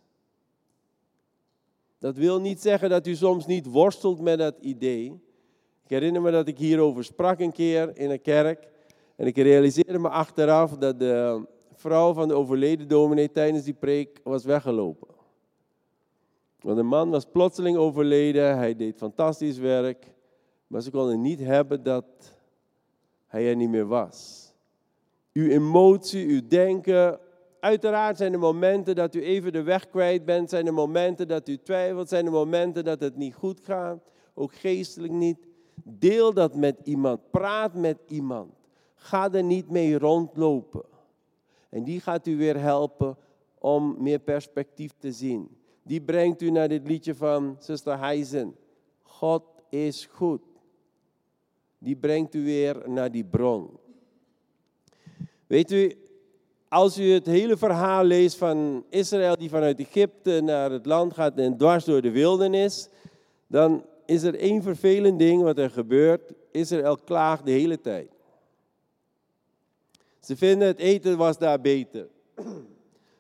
Dat 2.00 2.16
wil 2.16 2.40
niet 2.40 2.62
zeggen 2.62 2.90
dat 2.90 3.08
u 3.08 3.16
soms 3.16 3.46
niet 3.46 3.66
worstelt 3.66 4.20
met 4.20 4.38
dat 4.38 4.58
idee. 4.60 5.25
Ik 5.86 5.92
herinner 5.92 6.22
me 6.22 6.32
dat 6.32 6.48
ik 6.48 6.58
hierover 6.58 7.04
sprak 7.04 7.40
een 7.40 7.52
keer 7.52 7.98
in 7.98 8.10
een 8.10 8.22
kerk. 8.22 8.68
En 9.16 9.28
ik 9.28 9.38
realiseerde 9.38 10.00
me 10.00 10.10
achteraf 10.10 10.78
dat 10.78 11.00
de 11.00 11.46
vrouw 11.74 12.14
van 12.14 12.28
de 12.28 12.34
overleden 12.34 12.88
dominee 12.88 13.32
tijdens 13.32 13.64
die 13.64 13.74
preek 13.74 14.20
was 14.24 14.46
weggelopen. 14.46 15.08
Want 16.60 16.78
de 16.78 16.84
man 16.84 17.10
was 17.10 17.26
plotseling 17.26 17.78
overleden, 17.78 18.58
hij 18.58 18.76
deed 18.76 18.98
fantastisch 18.98 19.58
werk, 19.58 20.06
maar 20.68 20.82
ze 20.82 20.92
konden 20.92 21.22
niet 21.22 21.40
hebben 21.40 21.84
dat 21.84 22.06
hij 23.28 23.50
er 23.50 23.56
niet 23.56 23.70
meer 23.70 23.88
was. 23.88 24.50
Uw 25.34 25.50
emotie, 25.50 26.28
uw 26.28 26.48
denken, 26.48 27.20
uiteraard 27.60 28.18
zijn 28.18 28.34
er 28.34 28.40
momenten 28.40 28.96
dat 28.96 29.16
u 29.16 29.24
even 29.24 29.54
de 29.54 29.64
weg 29.64 29.90
kwijt 29.90 30.26
bent, 30.26 30.50
zijn 30.50 30.68
er 30.68 30.74
momenten 30.74 31.28
dat 31.28 31.48
u 31.48 31.58
twijfelt, 31.58 32.10
zijn 32.10 32.26
er 32.26 32.32
momenten 32.32 32.84
dat 32.84 33.00
het 33.00 33.16
niet 33.16 33.34
goed 33.34 33.60
gaat, 33.64 34.04
ook 34.34 34.54
geestelijk 34.54 35.14
niet. 35.14 35.38
Deel 35.84 36.34
dat 36.34 36.56
met 36.56 36.80
iemand, 36.84 37.32
praat 37.32 37.74
met 37.74 37.98
iemand. 38.08 38.54
Ga 38.96 39.32
er 39.32 39.44
niet 39.44 39.70
mee 39.70 39.98
rondlopen. 40.00 40.86
En 41.70 41.84
die 41.84 42.00
gaat 42.00 42.28
u 42.28 42.38
weer 42.38 42.60
helpen 42.60 43.18
om 43.60 43.96
meer 44.00 44.20
perspectief 44.20 44.92
te 44.98 45.12
zien. 45.12 45.58
Die 45.84 46.02
brengt 46.02 46.42
u 46.42 46.50
naar 46.50 46.68
dit 46.68 46.88
liedje 46.88 47.16
van 47.16 47.56
zuster 47.60 48.00
Heisen. 48.00 48.56
God 49.02 49.44
is 49.70 50.08
goed. 50.12 50.42
Die 51.78 51.96
brengt 51.96 52.36
u 52.36 52.44
weer 52.44 52.90
naar 52.90 53.12
die 53.12 53.26
bron. 53.26 53.70
Weet 55.48 55.72
u, 55.72 55.98
als 56.68 57.00
u 57.00 57.12
het 57.12 57.26
hele 57.26 57.58
verhaal 57.58 58.04
leest 58.04 58.38
van 58.38 58.86
Israël 58.90 59.38
die 59.38 59.50
vanuit 59.50 59.80
Egypte 59.80 60.42
naar 60.42 60.72
het 60.72 60.86
land 60.86 61.14
gaat 61.14 61.38
en 61.38 61.58
dwars 61.58 61.86
door 61.86 62.02
de 62.02 62.12
wildernis, 62.12 62.90
dan 63.48 63.86
is 64.06 64.24
er 64.24 64.36
één 64.36 64.64
vervelend 64.64 65.20
ding 65.20 65.42
wat 65.42 65.58
er 65.58 65.70
gebeurt. 65.70 66.34
Israël 66.52 66.98
klaagt 66.98 67.46
de 67.46 67.52
hele 67.52 67.82
tijd. 67.82 68.10
Ze 70.20 70.36
vinden 70.36 70.68
het 70.68 70.80
eten 70.80 71.18
was 71.18 71.38
daar 71.38 71.62
beter. 71.62 72.08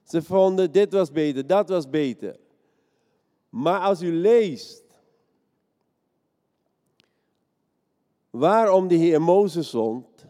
Ze 0.03 0.21
vonden 0.21 0.71
dit 0.71 0.93
was 0.93 1.11
beter, 1.11 1.47
dat 1.47 1.69
was 1.69 1.89
beter. 1.89 2.35
Maar 3.49 3.79
als 3.79 4.01
u 4.01 4.11
leest 4.11 4.83
waarom 8.29 8.87
de 8.87 8.95
Heer 8.95 9.21
Mozes 9.21 9.69
zond. 9.69 10.25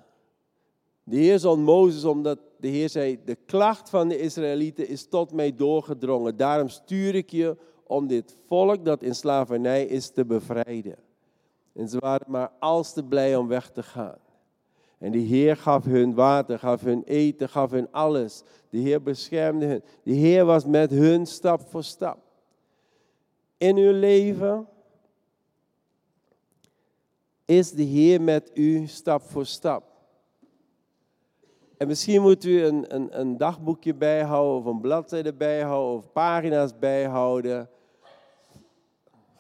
De 1.04 1.18
Heer 1.18 1.40
zond 1.40 1.64
Mozes 1.64 2.04
omdat 2.04 2.40
de 2.58 2.68
Heer 2.68 2.90
zei, 2.90 3.20
de 3.26 3.38
klacht 3.46 3.90
van 3.90 4.08
de 4.08 4.20
Israëlieten 4.20 4.88
is 4.88 5.08
tot 5.08 5.34
mij 5.34 5.56
doorgedrongen. 5.56 6.38
Daarom 6.38 6.70
stuur 6.70 7.16
ik 7.16 7.30
je 7.30 7.58
om 7.88 8.08
dit 8.08 8.36
volk 8.48 8.86
dat 8.86 9.04
in 9.04 9.16
slavernij 9.16 9.86
is 9.86 10.10
te 10.10 10.26
bevrijden. 10.26 10.96
En 11.74 11.88
ze 11.88 12.00
waren 12.00 12.32
maar 12.32 12.52
als 12.60 12.94
te 12.94 13.04
blij 13.04 13.36
om 13.36 13.48
weg 13.48 13.70
te 13.70 13.84
gaan. 13.84 14.18
En 14.98 15.12
de 15.12 15.18
Heer 15.18 15.58
gaf 15.58 15.86
hun 15.86 16.14
water, 16.14 16.60
gaf 16.60 16.82
hun 16.82 17.04
eten, 17.04 17.50
gaf 17.50 17.72
hun 17.72 17.92
alles. 17.92 18.44
De 18.70 18.78
Heer 18.78 19.02
beschermde 19.02 19.66
hun. 19.66 19.84
De 20.04 20.14
Heer 20.14 20.46
was 20.46 20.66
met 20.66 20.92
hun 20.92 21.26
stap 21.26 21.62
voor 21.70 21.84
stap. 21.84 22.18
In 23.58 23.78
uw 23.78 24.00
leven 24.00 24.68
is 27.46 27.72
de 27.72 27.84
Heer 27.84 28.22
met 28.22 28.52
u 28.54 28.88
stap 28.88 29.22
voor 29.22 29.46
stap. 29.46 29.84
En 31.78 31.88
misschien 31.88 32.22
moet 32.22 32.44
u 32.44 32.64
een, 32.64 32.96
een, 32.96 33.20
een 33.20 33.38
dagboekje 33.38 33.94
bijhouden, 33.94 34.58
of 34.58 34.66
een 34.66 34.82
bladzijde 34.82 35.34
bijhouden, 35.34 35.98
of 35.98 36.12
pagina's 36.12 36.80
bijhouden. 36.80 37.70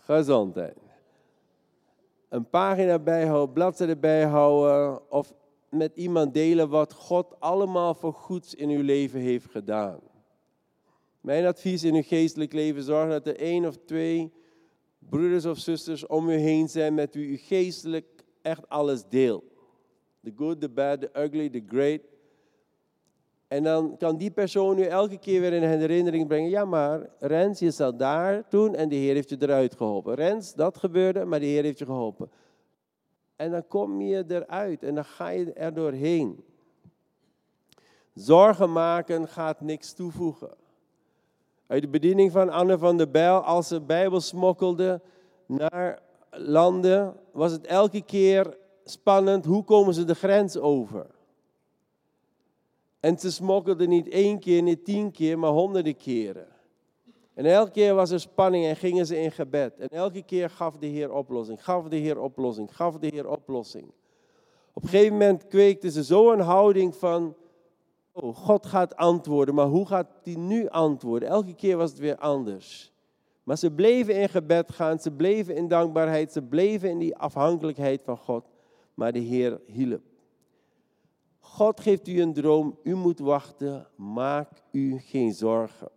Gezondheid. 0.06 0.78
Een 2.30 2.50
pagina 2.50 3.00
bijhouden, 3.00 3.54
bladzijde 3.54 3.98
bijhouden, 3.98 5.12
of 5.12 5.34
met 5.70 5.92
iemand 5.96 6.34
delen 6.34 6.70
wat 6.70 6.94
God 6.94 7.40
allemaal 7.40 7.94
voor 7.94 8.14
goeds 8.14 8.56
in 8.56 8.70
uw 8.70 8.84
leven 8.84 9.20
heeft 9.20 9.52
gedaan. 9.52 10.00
Mijn 11.22 11.46
advies 11.46 11.84
in 11.84 11.96
uw 11.96 12.04
geestelijk 12.04 12.54
leven, 12.54 12.84
zorg 12.84 13.10
dat 13.10 13.28
er 13.28 13.38
één 13.38 13.66
of 13.66 13.78
twee 13.86 14.34
broeders 15.00 15.46
of 15.46 15.58
zusters 15.58 16.08
om 16.08 16.30
u 16.30 16.36
heen 16.36 16.70
zijn 16.70 16.94
met 16.94 17.16
wie 17.16 17.28
u 17.28 17.38
geestelijk 17.38 18.26
echt 18.42 18.70
alles 18.70 19.04
deelt. 19.10 19.44
The 20.24 20.34
good, 20.36 20.62
the 20.62 20.70
bad, 20.70 21.02
the 21.02 21.10
ugly, 21.14 21.50
the 21.50 21.64
great. 21.68 22.02
En 23.48 23.64
dan 23.64 23.98
kan 23.98 24.18
die 24.18 24.32
persoon 24.32 24.78
u 24.78 24.82
elke 24.82 25.18
keer 25.18 25.42
weer 25.42 25.54
in 25.54 25.64
herinnering 25.64 26.28
brengen. 26.28 26.50
Ja, 26.50 26.66
maar 26.66 27.10
Rens, 27.20 27.60
je 27.60 27.72
zat 27.72 28.00
daar 28.00 28.48
toen 28.48 28.76
en 28.76 28.90
de 28.90 28.96
Heer 28.96 29.14
heeft 29.14 29.30
je 29.30 29.38
eruit 29.40 29.76
geholpen. 29.76 30.16
Rens, 30.16 30.54
dat 30.54 30.78
gebeurde, 30.78 31.26
maar 31.26 31.40
de 31.40 31.46
Heer 31.46 31.64
heeft 31.64 31.80
je 31.80 31.86
geholpen. 31.86 32.32
En 33.36 33.52
dan 33.52 33.68
kom 33.68 34.02
je 34.02 34.24
eruit 34.28 34.84
en 34.84 34.96
dan 34.96 35.06
ga 35.06 35.30
je 35.30 35.54
er 35.54 35.74
doorheen. 35.74 36.44
Zorgen 38.14 38.72
maken 38.72 39.28
gaat 39.28 39.62
niks 39.62 39.94
toevoegen. 39.94 40.50
Uit 41.68 41.82
de 41.82 41.88
bediening 41.88 42.32
van 42.32 42.50
Anne 42.50 42.78
van 42.78 42.98
der 42.98 43.12
Bijl, 43.12 43.40
als 43.40 43.68
ze 43.68 43.82
Bijbel 43.82 44.22
smokkelde 44.22 45.02
naar 45.46 46.02
landen, 46.30 47.16
was 47.32 47.52
het 47.52 47.66
elke 47.66 48.02
keer 48.02 48.58
spannend, 48.84 49.46
hoe 49.46 49.64
komen 49.64 49.94
ze 49.94 50.04
de 50.04 50.16
grens 50.16 50.58
over? 50.58 51.15
En 53.06 53.20
ze 53.20 53.32
smokkelden 53.32 53.90
niet 53.90 54.10
één 54.10 54.40
keer, 54.40 54.62
niet 54.62 54.86
tien 54.86 55.12
keer, 55.12 55.40
maar 55.40 55.50
honderden 55.50 55.96
keren. 55.96 56.48
En 57.34 57.46
elke 57.46 57.72
keer 57.72 57.94
was 57.94 58.12
er 58.12 58.20
spanning 58.20 58.66
en 58.66 58.76
gingen 58.76 59.06
ze 59.06 59.20
in 59.20 59.32
gebed. 59.32 59.78
En 59.78 59.88
elke 59.88 60.22
keer 60.22 60.50
gaf 60.50 60.78
de 60.78 60.86
Heer 60.86 61.12
oplossing, 61.12 61.64
gaf 61.64 61.88
de 61.88 61.96
Heer 61.96 62.20
oplossing, 62.20 62.76
gaf 62.76 62.98
de 62.98 63.08
Heer 63.08 63.28
oplossing. 63.30 63.92
Op 64.74 64.84
een 64.84 64.90
gegeven 64.90 65.12
moment 65.12 65.48
kweekte 65.48 65.92
ze 65.92 66.04
zo 66.04 66.32
een 66.32 66.40
houding 66.40 66.96
van, 66.96 67.36
oh, 68.12 68.36
God 68.36 68.66
gaat 68.66 68.96
antwoorden, 68.96 69.56
maar 69.56 69.68
hoe 69.68 69.88
gaat 69.88 70.08
hij 70.24 70.36
nu 70.36 70.68
antwoorden? 70.70 71.30
Elke 71.30 71.54
keer 71.54 71.78
was 71.78 71.90
het 71.90 72.00
weer 72.00 72.18
anders. 72.18 72.94
Maar 73.44 73.58
ze 73.58 73.72
bleven 73.72 74.16
in 74.16 74.30
gebed 74.30 74.72
gaan, 74.72 75.00
ze 75.00 75.12
bleven 75.12 75.56
in 75.56 75.68
dankbaarheid, 75.68 76.32
ze 76.32 76.42
bleven 76.42 76.90
in 76.90 77.00
die 77.00 77.16
afhankelijkheid 77.16 78.02
van 78.04 78.18
God. 78.18 78.46
Maar 78.94 79.12
de 79.12 79.20
Heer 79.20 79.62
hielp. 79.66 80.02
God 81.46 81.80
geeft 81.80 82.08
u 82.08 82.22
een 82.22 82.34
droom, 82.34 82.80
u 82.84 82.96
moet 82.96 83.20
wachten, 83.20 83.88
maak 83.96 84.50
u 84.72 85.00
geen 85.00 85.34
zorgen. 85.34 85.90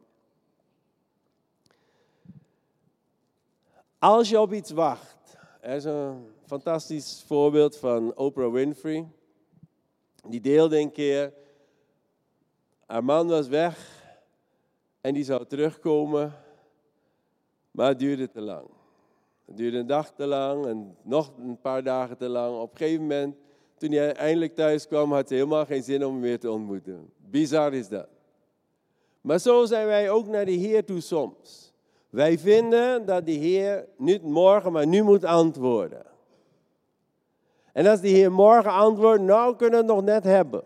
Als 3.99 4.29
je 4.29 4.41
op 4.41 4.53
iets 4.53 4.71
wacht, 4.71 5.37
er 5.61 5.77
is 5.77 5.85
een 5.85 6.27
fantastisch 6.45 7.25
voorbeeld 7.27 7.77
van 7.77 8.17
Oprah 8.17 8.53
Winfrey. 8.53 9.09
Die 10.29 10.41
deelde 10.41 10.79
een 10.79 10.93
keer, 10.93 11.33
haar 12.87 13.05
man 13.05 13.29
was 13.29 13.49
weg 13.49 14.03
en 15.01 15.15
die 15.15 15.25
zou 15.25 15.47
terugkomen, 15.47 16.33
maar 17.71 17.89
het 17.89 17.99
duurde 17.99 18.31
te 18.31 18.41
lang. 18.41 18.69
Het 19.45 19.57
duurde 19.57 19.79
een 19.79 19.87
dag 19.87 20.13
te 20.13 20.27
lang 20.27 20.67
en 20.67 20.97
nog 21.03 21.33
een 21.39 21.61
paar 21.61 21.83
dagen 21.83 22.17
te 22.17 22.29
lang. 22.29 22.61
Op 22.61 22.71
een 22.71 22.77
gegeven 22.77 23.03
moment, 23.03 23.37
toen 23.79 23.93
hij 23.93 24.13
eindelijk 24.13 24.55
thuis 24.55 24.87
kwam, 24.87 25.13
had 25.13 25.29
hij 25.29 25.39
helemaal 25.39 25.67
geen 25.67 25.83
zin 25.83 26.05
om 26.05 26.13
hem 26.13 26.23
weer 26.23 26.39
te 26.39 26.51
ontmoeten. 26.51 27.11
Bizar 27.17 27.75
is 27.75 27.89
dat. 27.89 28.09
Maar 29.21 29.39
zo 29.39 29.65
zijn 29.65 29.87
wij 29.87 30.11
ook 30.11 30.27
naar 30.27 30.45
de 30.45 30.51
Heer 30.53 30.85
toe 30.85 31.01
soms. 31.01 31.73
Wij 32.11 32.39
vinden 32.39 33.07
dat 33.07 33.27
de 33.27 33.33
Heer 33.33 33.89
niet 33.97 34.23
morgen, 34.23 34.73
maar 34.73 34.87
nu 34.87 35.03
moet 35.03 35.25
antwoorden. 35.25 36.07
En 37.73 37.87
als 37.87 38.01
de 38.01 38.09
Heer 38.09 38.33
morgen 38.33 38.73
antwoordt, 38.73 39.23
nou 39.23 39.57
kunnen 39.57 39.81
we 39.81 39.87
het 39.87 39.95
nog 39.95 40.05
net 40.05 40.25
hebben. 40.25 40.63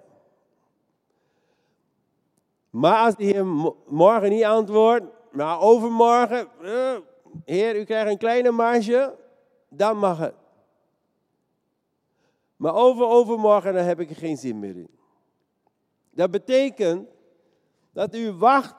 Maar 2.71 3.05
als 3.05 3.17
de 3.17 3.25
Heer 3.25 3.47
morgen 3.87 4.31
niet 4.31 4.45
antwoordt, 4.45 5.07
maar 5.31 5.61
overmorgen, 5.61 6.49
eh, 6.63 6.97
Heer, 7.45 7.77
u 7.77 7.85
krijgt 7.85 8.11
een 8.11 8.19
kleine 8.19 8.51
marge, 8.51 9.15
dan 9.69 9.99
mag 9.99 10.19
het. 10.19 10.35
Maar 12.63 12.75
over 12.75 13.07
overmorgen, 13.07 13.75
dan 13.75 13.85
heb 13.85 14.01
ik 14.01 14.11
er 14.11 14.17
geen 14.17 14.37
zin 14.37 14.59
meer 14.59 14.77
in. 14.77 14.91
Dat 16.11 16.31
betekent 16.31 17.09
dat 17.93 18.15
u 18.15 18.33
wacht 18.33 18.75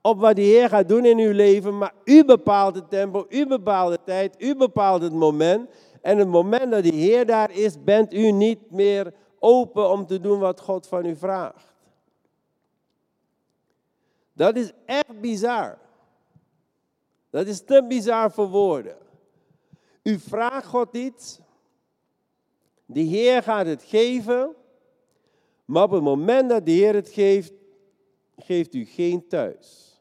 op 0.00 0.20
wat 0.20 0.36
de 0.36 0.42
Heer 0.42 0.68
gaat 0.68 0.88
doen 0.88 1.04
in 1.04 1.18
uw 1.18 1.32
leven, 1.32 1.78
maar 1.78 1.94
u 2.04 2.24
bepaalt 2.24 2.74
het 2.74 2.90
tempo, 2.90 3.26
u 3.28 3.46
bepaalt 3.46 3.92
de 3.92 4.00
tijd, 4.04 4.42
u 4.42 4.56
bepaalt 4.56 5.02
het 5.02 5.12
moment. 5.12 5.70
En 6.00 6.18
het 6.18 6.28
moment 6.28 6.70
dat 6.70 6.82
de 6.82 6.94
Heer 6.94 7.26
daar 7.26 7.50
is, 7.50 7.82
bent 7.82 8.14
u 8.14 8.30
niet 8.30 8.70
meer 8.70 9.14
open 9.38 9.90
om 9.90 10.06
te 10.06 10.20
doen 10.20 10.38
wat 10.38 10.60
God 10.60 10.86
van 10.86 11.06
u 11.06 11.16
vraagt. 11.16 11.74
Dat 14.32 14.56
is 14.56 14.72
echt 14.86 15.20
bizar. 15.20 15.78
Dat 17.30 17.46
is 17.46 17.64
te 17.64 17.84
bizar 17.88 18.32
voor 18.32 18.48
woorden. 18.48 18.96
U 20.02 20.18
vraagt 20.18 20.66
God 20.66 20.96
iets, 20.96 21.41
de 22.92 23.00
Heer 23.00 23.42
gaat 23.42 23.66
het 23.66 23.82
geven, 23.82 24.54
maar 25.64 25.82
op 25.82 25.90
het 25.90 26.02
moment 26.02 26.48
dat 26.50 26.66
de 26.66 26.70
Heer 26.70 26.94
het 26.94 27.08
geeft, 27.08 27.52
geeft 28.36 28.74
u 28.74 28.84
geen 28.84 29.28
thuis. 29.28 30.00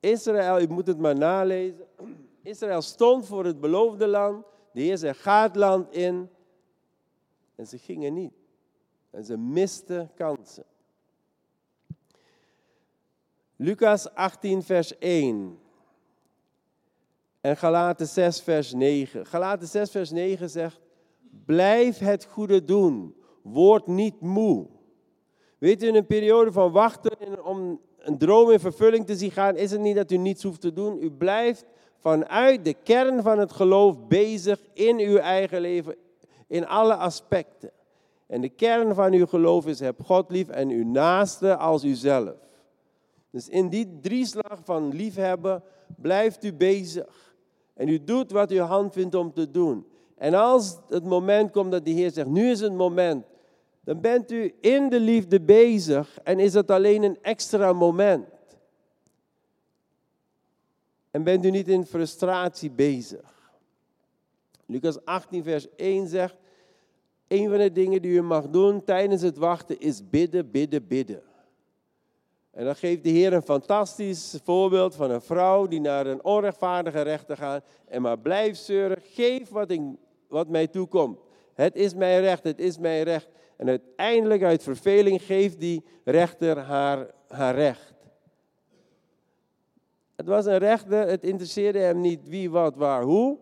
Israël, 0.00 0.60
u 0.60 0.68
moet 0.68 0.86
het 0.86 0.98
maar 0.98 1.18
nalezen. 1.18 1.86
Israël 2.42 2.82
stond 2.82 3.26
voor 3.26 3.44
het 3.44 3.60
beloofde 3.60 4.06
land. 4.06 4.44
De 4.72 4.80
Heer 4.80 4.98
zei, 4.98 5.14
ga 5.14 5.42
het 5.42 5.56
land 5.56 5.92
in. 5.92 6.28
En 7.54 7.66
ze 7.66 7.78
gingen 7.78 8.14
niet. 8.14 8.32
En 9.10 9.24
ze 9.24 9.36
misten 9.36 10.10
kansen. 10.14 10.64
Lucas 13.56 14.14
18, 14.14 14.62
vers 14.62 14.98
1. 14.98 15.58
En 17.44 17.56
Galaten 17.56 18.06
6, 18.06 18.40
vers 18.40 18.72
9. 18.72 19.26
Galaten 19.26 19.68
6, 19.68 19.90
vers 19.90 20.10
9 20.10 20.50
zegt: 20.50 20.80
Blijf 21.44 21.98
het 21.98 22.24
goede 22.24 22.64
doen. 22.64 23.14
Word 23.42 23.86
niet 23.86 24.20
moe. 24.20 24.66
Weet 25.58 25.82
u, 25.82 25.86
in 25.86 25.94
een 25.94 26.06
periode 26.06 26.52
van 26.52 26.72
wachten 26.72 27.44
om 27.44 27.80
een 27.98 28.18
droom 28.18 28.50
in 28.50 28.60
vervulling 28.60 29.06
te 29.06 29.16
zien 29.16 29.30
gaan, 29.30 29.56
is 29.56 29.70
het 29.70 29.80
niet 29.80 29.96
dat 29.96 30.10
u 30.10 30.16
niets 30.16 30.42
hoeft 30.42 30.60
te 30.60 30.72
doen. 30.72 31.02
U 31.02 31.10
blijft 31.10 31.64
vanuit 31.98 32.64
de 32.64 32.74
kern 32.82 33.22
van 33.22 33.38
het 33.38 33.52
geloof 33.52 34.06
bezig 34.06 34.60
in 34.72 34.98
uw 34.98 35.16
eigen 35.16 35.60
leven, 35.60 35.96
in 36.46 36.66
alle 36.66 36.94
aspecten. 36.94 37.70
En 38.26 38.40
de 38.40 38.48
kern 38.48 38.94
van 38.94 39.12
uw 39.12 39.26
geloof 39.26 39.66
is: 39.66 39.80
heb 39.80 40.02
God 40.02 40.30
lief 40.30 40.48
en 40.48 40.68
uw 40.68 40.84
naaste 40.84 41.56
als 41.56 41.84
uzelf. 41.84 42.34
Dus 43.30 43.48
in 43.48 43.68
die 43.68 43.98
drieslag 44.00 44.60
van 44.62 44.94
liefhebben 44.94 45.62
blijft 45.96 46.44
u 46.44 46.52
bezig. 46.52 47.32
En 47.74 47.88
u 47.88 48.04
doet 48.04 48.30
wat 48.30 48.50
uw 48.50 48.62
hand 48.62 48.92
vindt 48.92 49.14
om 49.14 49.32
te 49.32 49.50
doen. 49.50 49.86
En 50.16 50.34
als 50.34 50.78
het 50.88 51.04
moment 51.04 51.50
komt 51.50 51.70
dat 51.70 51.84
de 51.84 51.90
Heer 51.90 52.10
zegt, 52.10 52.28
nu 52.28 52.50
is 52.50 52.60
het 52.60 52.74
moment, 52.74 53.24
dan 53.80 54.00
bent 54.00 54.30
u 54.30 54.54
in 54.60 54.88
de 54.88 55.00
liefde 55.00 55.40
bezig 55.40 56.18
en 56.22 56.38
is 56.38 56.54
het 56.54 56.70
alleen 56.70 57.02
een 57.02 57.18
extra 57.22 57.72
moment. 57.72 58.28
En 61.10 61.22
bent 61.22 61.44
u 61.44 61.50
niet 61.50 61.68
in 61.68 61.86
frustratie 61.86 62.70
bezig. 62.70 63.34
Lucas 64.66 65.04
18, 65.04 65.42
vers 65.42 65.66
1 65.76 66.08
zegt, 66.08 66.36
een 67.28 67.48
van 67.48 67.58
de 67.58 67.72
dingen 67.72 68.02
die 68.02 68.12
u 68.12 68.22
mag 68.22 68.48
doen 68.48 68.84
tijdens 68.84 69.22
het 69.22 69.36
wachten 69.36 69.80
is 69.80 70.08
bidden, 70.08 70.50
bidden, 70.50 70.86
bidden. 70.86 71.22
En 72.54 72.64
dan 72.64 72.76
geeft 72.76 73.02
de 73.02 73.08
Heer 73.08 73.32
een 73.32 73.42
fantastisch 73.42 74.40
voorbeeld 74.44 74.94
van 74.94 75.10
een 75.10 75.20
vrouw 75.20 75.66
die 75.66 75.80
naar 75.80 76.06
een 76.06 76.24
onrechtvaardige 76.24 77.00
rechter 77.00 77.36
gaat 77.36 77.64
en 77.86 78.02
maar 78.02 78.18
blijft 78.18 78.60
zeuren, 78.60 78.98
geef 79.02 79.48
wat, 79.48 79.70
ik, 79.70 79.80
wat 80.28 80.48
mij 80.48 80.66
toekomt. 80.66 81.18
Het 81.54 81.76
is 81.76 81.94
mijn 81.94 82.20
recht, 82.20 82.44
het 82.44 82.58
is 82.58 82.78
mijn 82.78 83.02
recht. 83.02 83.28
En 83.56 83.68
uiteindelijk 83.68 84.42
uit 84.42 84.62
verveling 84.62 85.22
geeft 85.22 85.60
die 85.60 85.84
rechter 86.04 86.58
haar, 86.58 87.10
haar 87.28 87.54
recht. 87.54 87.94
Het 90.16 90.26
was 90.26 90.46
een 90.46 90.58
rechter, 90.58 91.06
het 91.06 91.24
interesseerde 91.24 91.78
hem 91.78 92.00
niet 92.00 92.28
wie, 92.28 92.50
wat, 92.50 92.76
waar, 92.76 93.02
hoe. 93.02 93.38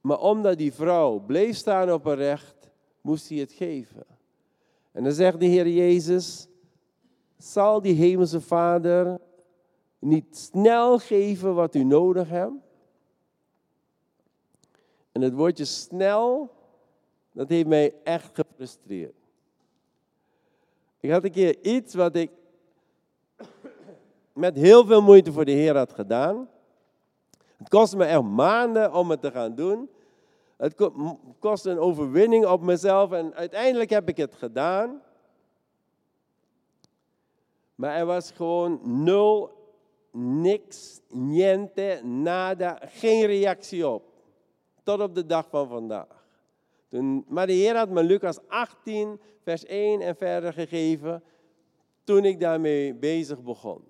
Maar 0.00 0.20
omdat 0.20 0.58
die 0.58 0.72
vrouw 0.72 1.18
bleef 1.18 1.56
staan 1.56 1.92
op 1.92 2.04
een 2.04 2.14
recht, 2.14 2.70
moest 3.00 3.28
hij 3.28 3.38
het 3.38 3.52
geven. 3.52 4.04
En 4.92 5.04
dan 5.04 5.12
zegt 5.12 5.40
de 5.40 5.46
Heer 5.46 5.68
Jezus, 5.68 6.48
zal 7.38 7.80
die 7.80 7.94
hemelse 7.94 8.40
Vader 8.40 9.20
niet 9.98 10.36
snel 10.36 10.98
geven 10.98 11.54
wat 11.54 11.74
u 11.74 11.84
nodig 11.84 12.28
hebt? 12.28 12.54
En 15.12 15.22
het 15.22 15.34
woordje 15.34 15.64
snel, 15.64 16.50
dat 17.32 17.48
heeft 17.48 17.66
mij 17.66 17.94
echt 18.04 18.30
gefrustreerd. 18.34 19.14
Ik 21.00 21.10
had 21.10 21.24
een 21.24 21.30
keer 21.30 21.62
iets 21.62 21.94
wat 21.94 22.16
ik 22.16 22.30
met 24.32 24.56
heel 24.56 24.86
veel 24.86 25.02
moeite 25.02 25.32
voor 25.32 25.44
de 25.44 25.52
Heer 25.52 25.76
had 25.76 25.92
gedaan. 25.92 26.48
Het 27.56 27.68
kostte 27.68 27.96
me 27.96 28.04
echt 28.04 28.22
maanden 28.22 28.94
om 28.94 29.10
het 29.10 29.20
te 29.20 29.30
gaan 29.30 29.54
doen. 29.54 29.90
Het 30.56 30.74
kostte 31.38 31.70
een 31.70 31.78
overwinning 31.78 32.46
op 32.46 32.62
mezelf 32.62 33.12
en 33.12 33.34
uiteindelijk 33.34 33.90
heb 33.90 34.08
ik 34.08 34.16
het 34.16 34.34
gedaan. 34.34 35.02
Maar 37.76 37.96
er 37.96 38.06
was 38.06 38.30
gewoon 38.30 38.80
nul, 39.04 39.50
niks, 40.12 41.00
niente, 41.08 42.00
nada, 42.02 42.78
geen 42.82 43.26
reactie 43.26 43.88
op. 43.88 44.04
Tot 44.82 45.00
op 45.00 45.14
de 45.14 45.26
dag 45.26 45.48
van 45.48 45.68
vandaag. 45.68 46.26
Toen, 46.88 47.24
maar 47.28 47.46
de 47.46 47.52
Heer 47.52 47.76
had 47.76 47.88
me 47.88 48.02
Lucas 48.02 48.38
18, 48.48 49.20
vers 49.42 49.64
1 49.64 50.00
en 50.00 50.16
verder 50.16 50.52
gegeven 50.52 51.22
toen 52.04 52.24
ik 52.24 52.40
daarmee 52.40 52.94
bezig 52.94 53.42
begon. 53.42 53.84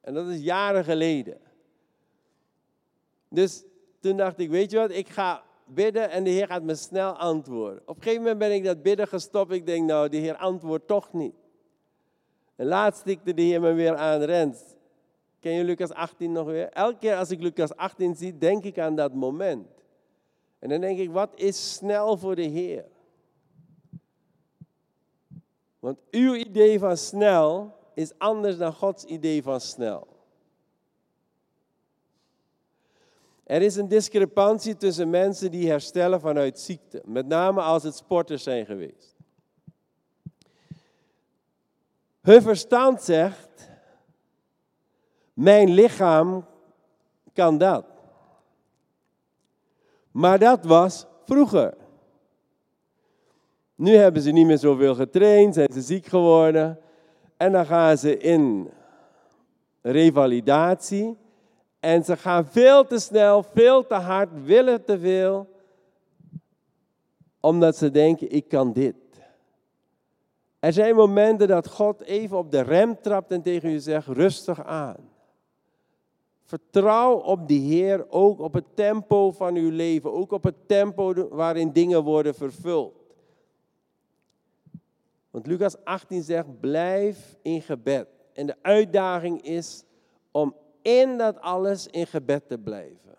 En 0.00 0.14
dat 0.14 0.26
is 0.26 0.40
jaren 0.40 0.84
geleden. 0.84 1.40
Dus 3.28 3.64
toen 4.00 4.16
dacht 4.16 4.38
ik, 4.38 4.50
weet 4.50 4.70
je 4.70 4.76
wat, 4.76 4.90
ik 4.90 5.08
ga 5.08 5.42
bidden 5.66 6.10
en 6.10 6.24
de 6.24 6.30
Heer 6.30 6.46
gaat 6.46 6.62
me 6.62 6.74
snel 6.74 7.12
antwoorden. 7.12 7.82
Op 7.86 7.96
een 7.96 8.02
gegeven 8.02 8.22
moment 8.22 8.38
ben 8.38 8.52
ik 8.52 8.64
dat 8.64 8.82
bidden 8.82 9.08
gestopt. 9.08 9.52
Ik 9.52 9.66
denk, 9.66 9.86
nou, 9.86 10.08
de 10.08 10.16
Heer 10.16 10.36
antwoordt 10.36 10.86
toch 10.86 11.12
niet. 11.12 11.34
En 12.60 12.66
laatst 12.66 13.00
stikte 13.00 13.34
de 13.34 13.42
Heer 13.42 13.60
me 13.60 13.72
weer 13.72 13.96
aan, 13.96 14.22
Rens. 14.22 14.58
Ken 15.38 15.52
je 15.52 15.64
Lucas 15.64 15.90
18 15.90 16.32
nog 16.32 16.46
weer? 16.46 16.68
Elke 16.68 16.98
keer 16.98 17.16
als 17.16 17.30
ik 17.30 17.40
Lucas 17.40 17.76
18 17.76 18.16
zie, 18.16 18.38
denk 18.38 18.64
ik 18.64 18.78
aan 18.78 18.96
dat 18.96 19.14
moment. 19.14 19.68
En 20.58 20.68
dan 20.68 20.80
denk 20.80 20.98
ik, 20.98 21.10
wat 21.10 21.30
is 21.34 21.72
snel 21.74 22.16
voor 22.16 22.36
de 22.36 22.42
Heer? 22.42 22.84
Want 25.78 25.98
uw 26.10 26.34
idee 26.34 26.78
van 26.78 26.96
snel 26.96 27.74
is 27.94 28.18
anders 28.18 28.56
dan 28.56 28.72
Gods 28.72 29.04
idee 29.04 29.42
van 29.42 29.60
snel. 29.60 30.06
Er 33.44 33.62
is 33.62 33.76
een 33.76 33.88
discrepantie 33.88 34.76
tussen 34.76 35.10
mensen 35.10 35.50
die 35.50 35.68
herstellen 35.68 36.20
vanuit 36.20 36.58
ziekte, 36.58 37.02
met 37.06 37.26
name 37.26 37.60
als 37.60 37.82
het 37.82 37.94
sporters 37.94 38.42
zijn 38.42 38.66
geweest. 38.66 39.09
Hun 42.30 42.42
verstand 42.42 43.02
zegt, 43.02 43.70
mijn 45.32 45.70
lichaam 45.70 46.46
kan 47.32 47.58
dat. 47.58 47.84
Maar 50.10 50.38
dat 50.38 50.64
was 50.64 51.06
vroeger. 51.24 51.74
Nu 53.74 53.94
hebben 53.94 54.22
ze 54.22 54.30
niet 54.30 54.46
meer 54.46 54.58
zoveel 54.58 54.94
getraind, 54.94 55.54
zijn 55.54 55.72
ze 55.72 55.80
ziek 55.80 56.06
geworden. 56.06 56.80
En 57.36 57.52
dan 57.52 57.66
gaan 57.66 57.98
ze 57.98 58.18
in 58.18 58.70
revalidatie. 59.80 61.16
En 61.80 62.04
ze 62.04 62.16
gaan 62.16 62.46
veel 62.46 62.86
te 62.86 62.98
snel, 62.98 63.42
veel 63.42 63.86
te 63.86 63.94
hard, 63.94 64.44
willen 64.44 64.84
te 64.84 64.98
veel. 64.98 65.48
Omdat 67.40 67.76
ze 67.76 67.90
denken, 67.90 68.30
ik 68.30 68.48
kan 68.48 68.72
dit. 68.72 69.09
Er 70.60 70.72
zijn 70.72 70.94
momenten 70.94 71.48
dat 71.48 71.68
God 71.68 72.02
even 72.02 72.38
op 72.38 72.50
de 72.50 72.60
rem 72.60 73.00
trapt 73.00 73.30
en 73.30 73.42
tegen 73.42 73.70
je 73.70 73.80
zegt, 73.80 74.06
rustig 74.06 74.64
aan. 74.64 75.08
Vertrouw 76.42 77.14
op 77.14 77.48
de 77.48 77.54
Heer, 77.54 78.06
ook 78.08 78.40
op 78.40 78.52
het 78.54 78.64
tempo 78.74 79.30
van 79.30 79.54
uw 79.54 79.70
leven, 79.70 80.12
ook 80.12 80.32
op 80.32 80.44
het 80.44 80.68
tempo 80.68 81.28
waarin 81.28 81.72
dingen 81.72 82.02
worden 82.02 82.34
vervuld. 82.34 82.94
Want 85.30 85.46
Lucas 85.46 85.84
18 85.84 86.22
zegt, 86.22 86.60
blijf 86.60 87.36
in 87.42 87.62
gebed. 87.62 88.08
En 88.32 88.46
de 88.46 88.56
uitdaging 88.62 89.42
is 89.42 89.84
om 90.30 90.54
in 90.82 91.18
dat 91.18 91.40
alles 91.40 91.86
in 91.86 92.06
gebed 92.06 92.48
te 92.48 92.58
blijven. 92.58 93.18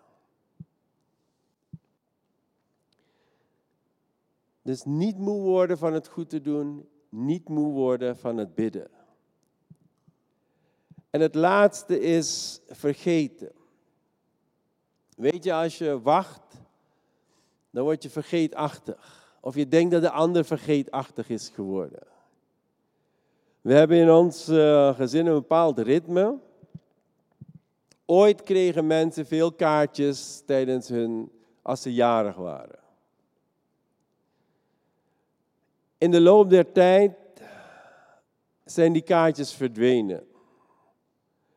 Dus 4.62 4.84
niet 4.84 5.18
moe 5.18 5.42
worden 5.42 5.78
van 5.78 5.92
het 5.92 6.08
goed 6.08 6.28
te 6.28 6.40
doen, 6.40 6.88
niet 7.12 7.48
moe 7.48 7.72
worden 7.72 8.16
van 8.16 8.36
het 8.36 8.54
bidden. 8.54 8.90
En 11.10 11.20
het 11.20 11.34
laatste 11.34 12.00
is 12.00 12.60
vergeten. 12.68 13.52
Weet 15.16 15.44
je, 15.44 15.52
als 15.52 15.78
je 15.78 16.00
wacht, 16.00 16.42
dan 17.70 17.84
word 17.84 18.02
je 18.02 18.10
vergeetachtig. 18.10 19.36
Of 19.40 19.54
je 19.54 19.68
denkt 19.68 19.90
dat 19.90 20.02
de 20.02 20.10
ander 20.10 20.44
vergeetachtig 20.44 21.28
is 21.28 21.48
geworden. 21.48 22.06
We 23.60 23.74
hebben 23.74 23.96
in 23.96 24.10
ons 24.10 24.48
uh, 24.48 24.94
gezin 24.94 25.26
een 25.26 25.34
bepaald 25.34 25.78
ritme. 25.78 26.38
Ooit 28.06 28.42
kregen 28.42 28.86
mensen 28.86 29.26
veel 29.26 29.52
kaartjes 29.52 30.42
tijdens 30.46 30.88
hun, 30.88 31.32
als 31.62 31.82
ze 31.82 31.94
jarig 31.94 32.36
waren. 32.36 32.81
In 36.02 36.10
de 36.10 36.20
loop 36.20 36.50
der 36.50 36.72
tijd 36.72 37.12
zijn 38.64 38.92
die 38.92 39.02
kaartjes 39.02 39.54
verdwenen. 39.54 40.26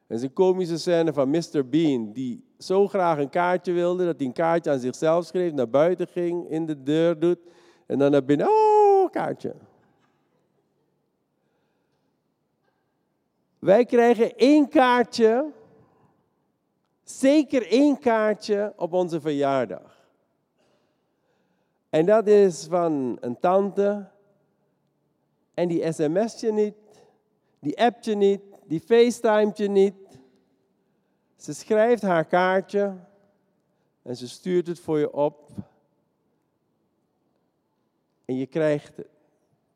Er 0.07 0.15
is 0.15 0.21
een 0.21 0.33
komische 0.33 0.77
scène 0.77 1.13
van 1.13 1.29
Mr. 1.29 1.69
Bean, 1.69 2.11
die 2.11 2.43
zo 2.57 2.87
graag 2.87 3.17
een 3.17 3.29
kaartje 3.29 3.71
wilde, 3.71 4.05
dat 4.05 4.17
hij 4.17 4.25
een 4.25 4.33
kaartje 4.33 4.71
aan 4.71 4.79
zichzelf 4.79 5.25
schreef, 5.25 5.51
naar 5.51 5.69
buiten 5.69 6.07
ging, 6.07 6.49
in 6.49 6.65
de 6.65 6.83
deur 6.83 7.19
doet, 7.19 7.39
en 7.85 7.99
dan 7.99 8.11
naar 8.11 8.25
binnen, 8.25 8.47
oh, 8.47 9.09
kaartje. 9.11 9.55
Wij 13.59 13.85
krijgen 13.85 14.35
één 14.35 14.69
kaartje, 14.69 15.51
zeker 17.03 17.67
één 17.67 17.99
kaartje 17.99 18.73
op 18.75 18.93
onze 18.93 19.21
verjaardag. 19.21 20.09
En 21.89 22.05
dat 22.05 22.27
is 22.27 22.65
van 22.69 23.17
een 23.19 23.39
tante. 23.39 24.13
En 25.55 25.67
die 25.67 25.91
sms 25.91 26.39
je 26.39 26.51
niet, 26.51 26.75
die 27.59 27.81
appt 27.81 28.05
je 28.05 28.15
niet, 28.15 28.41
die 28.65 28.79
facetimet 28.79 29.57
je 29.57 29.67
niet. 29.67 29.93
Ze 31.35 31.53
schrijft 31.53 32.01
haar 32.01 32.25
kaartje 32.25 32.93
en 34.01 34.15
ze 34.15 34.27
stuurt 34.27 34.67
het 34.67 34.79
voor 34.79 34.99
je 34.99 35.13
op. 35.13 35.49
En 38.25 38.35
je 38.35 38.45
krijgt 38.45 38.97
het. 38.97 39.07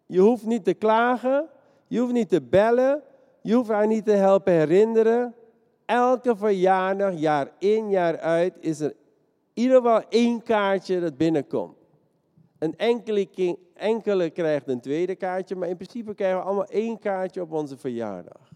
Je 0.06 0.20
hoeft 0.20 0.46
niet 0.46 0.64
te 0.64 0.74
klagen, 0.74 1.50
je 1.88 2.00
hoeft 2.00 2.14
niet 2.14 2.30
te 2.30 2.42
bellen, 2.42 3.04
je 3.42 3.54
hoeft 3.54 3.70
haar 3.70 3.88
niet 3.88 4.06
te 4.06 4.12
helpen 4.12 4.54
herinneren. 4.54 5.36
Elke 5.86 6.36
verjaardag, 6.36 7.14
jaar 7.20 7.52
in, 7.58 7.90
jaar 7.90 8.20
uit, 8.20 8.54
is 8.60 8.80
er 8.80 8.96
in 9.54 9.66
ieder 9.66 9.78
geval 9.78 10.04
één 10.10 10.44
kaartje 10.44 11.00
dat 11.00 11.18
binnenkomt. 11.18 11.79
Een 12.60 12.78
enkele, 12.78 13.58
enkele 13.74 14.30
krijgt 14.30 14.68
een 14.68 14.80
tweede 14.82 15.16
kaartje, 15.16 15.56
maar 15.56 15.70
in 15.70 15.76
principe 15.76 16.14
krijgen 16.14 16.38
we 16.38 16.44
allemaal 16.44 16.66
één 16.66 17.00
kaartje 17.00 17.42
op 17.42 17.52
onze 17.52 17.78
verjaardag. 17.78 18.52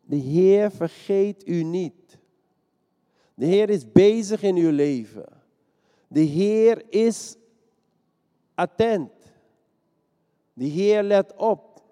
De 0.00 0.16
Heer 0.16 0.70
vergeet 0.70 1.48
u 1.48 1.62
niet. 1.62 2.18
De 3.34 3.46
Heer 3.46 3.70
is 3.70 3.92
bezig 3.92 4.42
in 4.42 4.56
uw 4.56 4.70
leven. 4.70 5.26
De 6.08 6.20
Heer 6.20 6.84
is 6.88 7.36
attent. 8.54 9.12
De 10.52 10.64
Heer 10.64 11.02
let 11.02 11.34
op. 11.36 11.82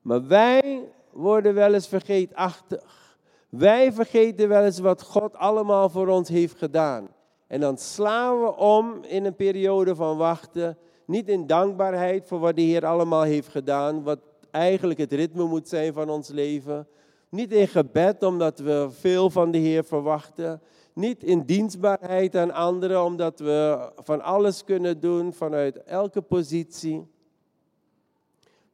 Maar 0.00 0.26
wij 0.26 0.88
worden 1.10 1.54
wel 1.54 1.74
eens 1.74 1.88
vergeetachtig. 1.88 3.18
Wij 3.48 3.92
vergeten 3.92 4.48
wel 4.48 4.64
eens 4.64 4.78
wat 4.78 5.02
God 5.02 5.36
allemaal 5.36 5.88
voor 5.88 6.08
ons 6.08 6.28
heeft 6.28 6.58
gedaan. 6.58 7.08
En 7.52 7.60
dan 7.60 7.78
slaan 7.78 8.40
we 8.40 8.56
om 8.56 9.04
in 9.04 9.24
een 9.24 9.34
periode 9.34 9.94
van 9.94 10.16
wachten. 10.16 10.78
Niet 11.04 11.28
in 11.28 11.46
dankbaarheid 11.46 12.26
voor 12.26 12.38
wat 12.38 12.56
de 12.56 12.62
Heer 12.62 12.86
allemaal 12.86 13.22
heeft 13.22 13.48
gedaan. 13.48 14.02
Wat 14.02 14.18
eigenlijk 14.50 14.98
het 14.98 15.12
ritme 15.12 15.44
moet 15.44 15.68
zijn 15.68 15.92
van 15.92 16.10
ons 16.10 16.28
leven. 16.28 16.86
Niet 17.28 17.52
in 17.52 17.68
gebed 17.68 18.22
omdat 18.22 18.58
we 18.58 18.88
veel 18.90 19.30
van 19.30 19.50
de 19.50 19.58
Heer 19.58 19.84
verwachten. 19.84 20.60
Niet 20.92 21.24
in 21.24 21.42
dienstbaarheid 21.42 22.36
aan 22.36 22.52
anderen 22.52 23.04
omdat 23.04 23.38
we 23.40 23.90
van 23.96 24.22
alles 24.22 24.64
kunnen 24.64 25.00
doen 25.00 25.32
vanuit 25.32 25.82
elke 25.82 26.20
positie. 26.20 27.06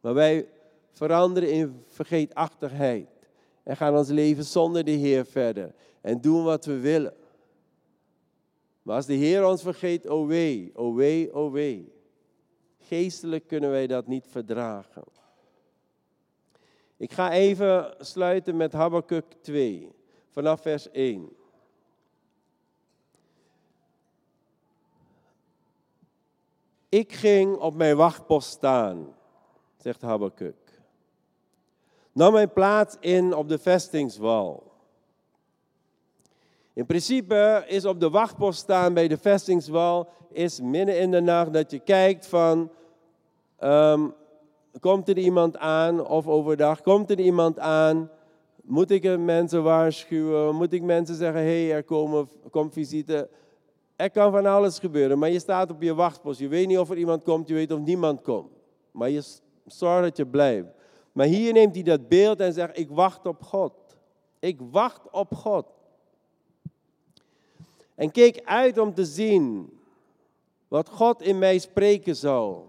Maar 0.01 0.14
wij 0.14 0.49
veranderen 0.93 1.51
in 1.51 1.83
vergeetachtigheid. 1.87 3.09
En 3.62 3.77
gaan 3.77 3.97
ons 3.97 4.09
leven 4.09 4.45
zonder 4.45 4.85
de 4.85 4.91
Heer 4.91 5.25
verder. 5.25 5.75
En 6.01 6.21
doen 6.21 6.45
wat 6.45 6.64
we 6.64 6.79
willen. 6.79 7.17
Maar 8.88 8.96
als 8.96 9.07
de 9.07 9.14
Heer 9.14 9.46
ons 9.46 9.62
vergeet, 9.62 10.09
oh 10.09 10.27
wee, 10.27 10.70
oh 10.74 10.96
wee, 10.96 11.35
oh 11.35 11.53
wee. 11.53 11.92
Geestelijk 12.79 13.46
kunnen 13.46 13.70
wij 13.70 13.87
dat 13.87 14.07
niet 14.07 14.27
verdragen. 14.27 15.05
Ik 16.96 17.12
ga 17.12 17.33
even 17.33 17.94
sluiten 17.98 18.57
met 18.57 18.72
Habakkuk 18.72 19.24
2, 19.40 19.92
vanaf 20.31 20.61
vers 20.61 20.90
1. 20.90 21.29
Ik 26.88 27.12
ging 27.12 27.57
op 27.57 27.74
mijn 27.74 27.96
wachtpost 27.96 28.48
staan, 28.48 29.14
zegt 29.77 30.03
Habakkuk. 30.03 30.83
Nam 32.12 32.33
mijn 32.33 32.53
plaats 32.53 32.96
in 33.01 33.35
op 33.35 33.48
de 33.48 33.59
vestingswal. 33.59 34.67
In 36.79 36.87
principe 36.87 37.64
is 37.67 37.85
op 37.85 38.01
de 38.01 38.11
wachtpost 38.11 38.59
staan 38.59 38.95
bij 38.95 39.09
de 39.09 39.19
vestingswal, 39.19 40.09
is 40.33 40.61
midden 40.61 40.99
in 40.99 41.11
de 41.11 41.21
nacht 41.21 41.53
dat 41.53 41.71
je 41.71 41.79
kijkt 41.79 42.27
van, 42.27 42.71
um, 43.61 44.14
komt 44.81 45.09
er 45.09 45.19
iemand 45.19 45.57
aan 45.57 46.07
of 46.07 46.27
overdag, 46.27 46.81
komt 46.81 47.11
er 47.11 47.19
iemand 47.19 47.59
aan, 47.59 48.11
moet 48.62 48.91
ik 48.91 49.19
mensen 49.19 49.62
waarschuwen, 49.62 50.55
moet 50.55 50.73
ik 50.73 50.83
mensen 50.83 51.14
zeggen, 51.14 51.41
hé, 51.41 51.67
hey, 51.67 51.77
er 51.77 51.85
komen, 51.85 52.29
komt 52.51 52.73
visite. 52.73 53.29
Er 53.97 54.11
kan 54.11 54.33
van 54.33 54.47
alles 54.47 54.79
gebeuren, 54.79 55.19
maar 55.19 55.31
je 55.31 55.38
staat 55.38 55.71
op 55.71 55.83
je 55.83 55.95
wachtpost. 55.95 56.41
Je 56.41 56.49
weet 56.49 56.67
niet 56.67 56.79
of 56.79 56.91
er 56.91 56.97
iemand 56.97 57.23
komt, 57.23 57.49
je 57.49 57.55
weet 57.55 57.73
of 57.73 57.81
niemand 57.81 58.23
komt. 58.23 58.53
Maar 58.91 59.11
je 59.11 59.23
zorgt 59.67 60.03
dat 60.03 60.17
je 60.17 60.27
blijft. 60.27 60.69
Maar 61.12 61.27
hier 61.27 61.53
neemt 61.53 61.75
hij 61.75 61.85
dat 61.85 62.09
beeld 62.09 62.41
en 62.41 62.53
zegt, 62.53 62.79
ik 62.79 62.91
wacht 62.91 63.27
op 63.27 63.43
God. 63.43 63.73
Ik 64.38 64.61
wacht 64.71 65.11
op 65.11 65.35
God. 65.35 65.64
En 67.99 68.11
keek 68.11 68.41
uit 68.45 68.79
om 68.79 68.95
te 68.95 69.05
zien 69.05 69.71
wat 70.69 70.89
God 70.89 71.23
in 71.23 71.39
mij 71.39 71.59
spreken 71.59 72.17
zou. 72.17 72.63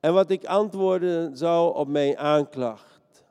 En 0.00 0.14
wat 0.14 0.30
ik 0.30 0.44
antwoorden 0.44 1.36
zou 1.36 1.74
op 1.74 1.88
mijn 1.88 2.18
aanklacht. 2.18 3.24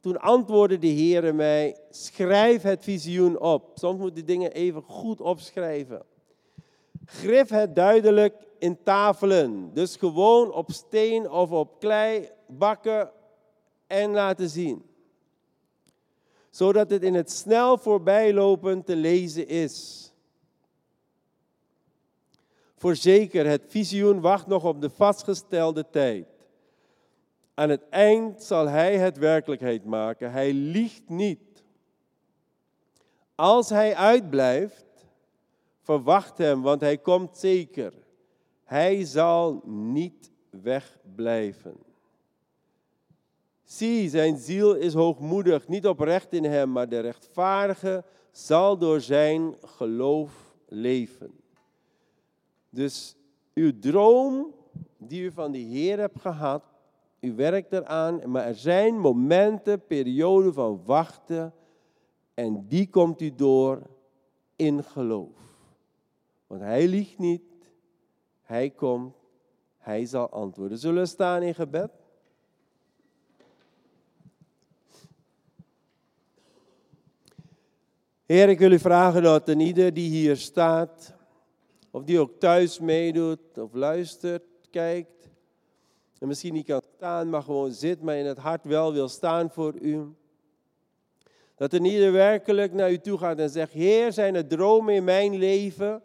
Toen 0.00 0.20
antwoordde 0.20 0.78
de 0.78 0.86
Heer 0.86 1.34
mij, 1.34 1.76
schrijf 1.90 2.62
het 2.62 2.84
visioen 2.84 3.40
op. 3.40 3.70
Soms 3.74 3.98
moet 3.98 4.16
je 4.16 4.24
dingen 4.24 4.52
even 4.52 4.82
goed 4.82 5.20
opschrijven. 5.20 6.02
Grif 7.04 7.48
het 7.48 7.74
duidelijk 7.74 8.34
in 8.58 8.82
tafelen. 8.82 9.70
Dus 9.74 9.96
gewoon 9.96 10.52
op 10.52 10.70
steen 10.70 11.30
of 11.30 11.50
op 11.50 11.78
klei 11.78 12.28
bakken 12.46 13.10
en 13.86 14.10
laten 14.10 14.48
zien 14.48 14.87
zodat 16.50 16.90
het 16.90 17.02
in 17.02 17.14
het 17.14 17.30
snel 17.30 17.78
voorbijlopen 17.78 18.84
te 18.84 18.96
lezen 18.96 19.48
is. 19.48 20.06
Voorzeker, 22.76 23.46
het 23.46 23.62
visioen 23.66 24.20
wacht 24.20 24.46
nog 24.46 24.64
op 24.64 24.80
de 24.80 24.90
vastgestelde 24.90 25.90
tijd. 25.90 26.26
Aan 27.54 27.68
het 27.68 27.88
eind 27.88 28.42
zal 28.42 28.68
hij 28.68 28.96
het 28.96 29.16
werkelijkheid 29.16 29.84
maken. 29.84 30.32
Hij 30.32 30.52
liegt 30.52 31.08
niet. 31.08 31.64
Als 33.34 33.68
hij 33.68 33.94
uitblijft, 33.94 35.06
verwacht 35.80 36.38
hem, 36.38 36.62
want 36.62 36.80
hij 36.80 36.98
komt 36.98 37.36
zeker. 37.36 37.92
Hij 38.64 39.04
zal 39.04 39.62
niet 39.64 40.30
wegblijven. 40.50 41.87
Zie, 43.68 44.08
zijn 44.08 44.36
ziel 44.36 44.74
is 44.74 44.94
hoogmoedig, 44.94 45.68
niet 45.68 45.86
oprecht 45.86 46.32
in 46.32 46.44
hem, 46.44 46.72
maar 46.72 46.88
de 46.88 47.00
rechtvaardige 47.00 48.04
zal 48.30 48.78
door 48.78 49.00
zijn 49.00 49.54
geloof 49.64 50.54
leven. 50.68 51.30
Dus 52.70 53.16
uw 53.54 53.78
droom 53.78 54.54
die 54.96 55.22
u 55.22 55.32
van 55.32 55.52
de 55.52 55.58
Heer 55.58 55.98
hebt 55.98 56.20
gehad, 56.20 56.64
u 57.20 57.34
werkt 57.34 57.72
eraan, 57.72 58.30
maar 58.30 58.46
er 58.46 58.54
zijn 58.54 58.98
momenten, 58.98 59.86
perioden 59.86 60.54
van 60.54 60.82
wachten 60.84 61.54
en 62.34 62.66
die 62.68 62.90
komt 62.90 63.20
u 63.20 63.34
door 63.34 63.82
in 64.56 64.84
geloof. 64.84 65.38
Want 66.46 66.60
hij 66.60 66.88
liegt 66.88 67.18
niet, 67.18 67.70
hij 68.42 68.70
komt, 68.70 69.14
hij 69.78 70.06
zal 70.06 70.28
antwoorden. 70.28 70.78
Zullen 70.78 71.02
we 71.02 71.08
staan 71.08 71.42
in 71.42 71.54
gebed? 71.54 71.97
Heer, 78.28 78.48
ik 78.48 78.58
wil 78.58 78.72
u 78.72 78.78
vragen 78.78 79.22
dat 79.22 79.48
een 79.48 79.60
ieder 79.60 79.94
die 79.94 80.10
hier 80.10 80.36
staat, 80.36 81.14
of 81.90 82.04
die 82.04 82.18
ook 82.20 82.38
thuis 82.38 82.78
meedoet 82.78 83.58
of 83.58 83.72
luistert, 83.72 84.42
kijkt, 84.70 85.28
en 86.18 86.28
misschien 86.28 86.52
niet 86.52 86.66
kan 86.66 86.82
staan, 86.96 87.30
maar 87.30 87.42
gewoon 87.42 87.72
zit, 87.72 88.02
maar 88.02 88.16
in 88.16 88.26
het 88.26 88.38
hart 88.38 88.64
wel 88.64 88.92
wil 88.92 89.08
staan 89.08 89.50
voor 89.50 89.74
u. 89.80 90.14
Dat 91.56 91.72
een 91.72 91.84
ieder 91.84 92.12
werkelijk 92.12 92.72
naar 92.72 92.90
u 92.90 92.98
toe 92.98 93.18
gaat 93.18 93.38
en 93.38 93.50
zegt, 93.50 93.72
Heer, 93.72 94.12
zijn 94.12 94.34
er 94.34 94.46
dromen 94.46 94.94
in 94.94 95.04
mijn 95.04 95.38
leven 95.38 96.02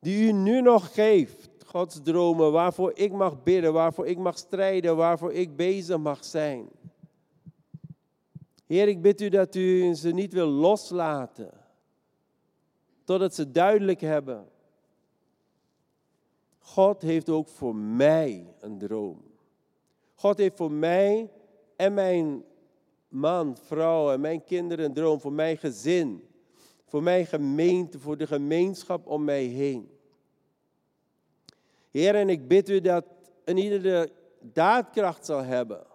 die 0.00 0.28
u 0.28 0.32
nu 0.32 0.60
nog 0.60 0.94
geeft? 0.94 1.48
Gods 1.66 2.00
dromen 2.02 2.52
waarvoor 2.52 2.92
ik 2.94 3.12
mag 3.12 3.42
bidden, 3.42 3.72
waarvoor 3.72 4.06
ik 4.06 4.18
mag 4.18 4.38
strijden, 4.38 4.96
waarvoor 4.96 5.32
ik 5.32 5.56
bezig 5.56 5.98
mag 5.98 6.24
zijn. 6.24 6.68
Heer, 8.70 8.88
ik 8.88 9.02
bid 9.02 9.20
u 9.20 9.28
dat 9.28 9.54
u 9.54 9.94
ze 9.94 10.10
niet 10.10 10.32
wil 10.32 10.46
loslaten, 10.46 11.50
totdat 13.04 13.34
ze 13.34 13.50
duidelijk 13.50 14.00
hebben. 14.00 14.48
God 16.58 17.02
heeft 17.02 17.28
ook 17.28 17.48
voor 17.48 17.74
mij 17.74 18.54
een 18.60 18.78
droom. 18.78 19.22
God 20.14 20.38
heeft 20.38 20.56
voor 20.56 20.72
mij 20.72 21.30
en 21.76 21.94
mijn 21.94 22.44
man, 23.08 23.56
vrouw 23.56 24.12
en 24.12 24.20
mijn 24.20 24.44
kinderen 24.44 24.84
een 24.84 24.92
droom, 24.92 25.20
voor 25.20 25.32
mijn 25.32 25.58
gezin, 25.58 26.28
voor 26.84 27.02
mijn 27.02 27.26
gemeente, 27.26 27.98
voor 27.98 28.16
de 28.16 28.26
gemeenschap 28.26 29.06
om 29.06 29.24
mij 29.24 29.44
heen. 29.44 29.90
Heer, 31.90 32.14
en 32.14 32.28
ik 32.28 32.48
bid 32.48 32.68
u 32.68 32.80
dat 32.80 33.04
een 33.44 33.56
ieder 33.56 33.82
de 33.82 34.12
daadkracht 34.40 35.26
zal 35.26 35.42
hebben 35.42 35.86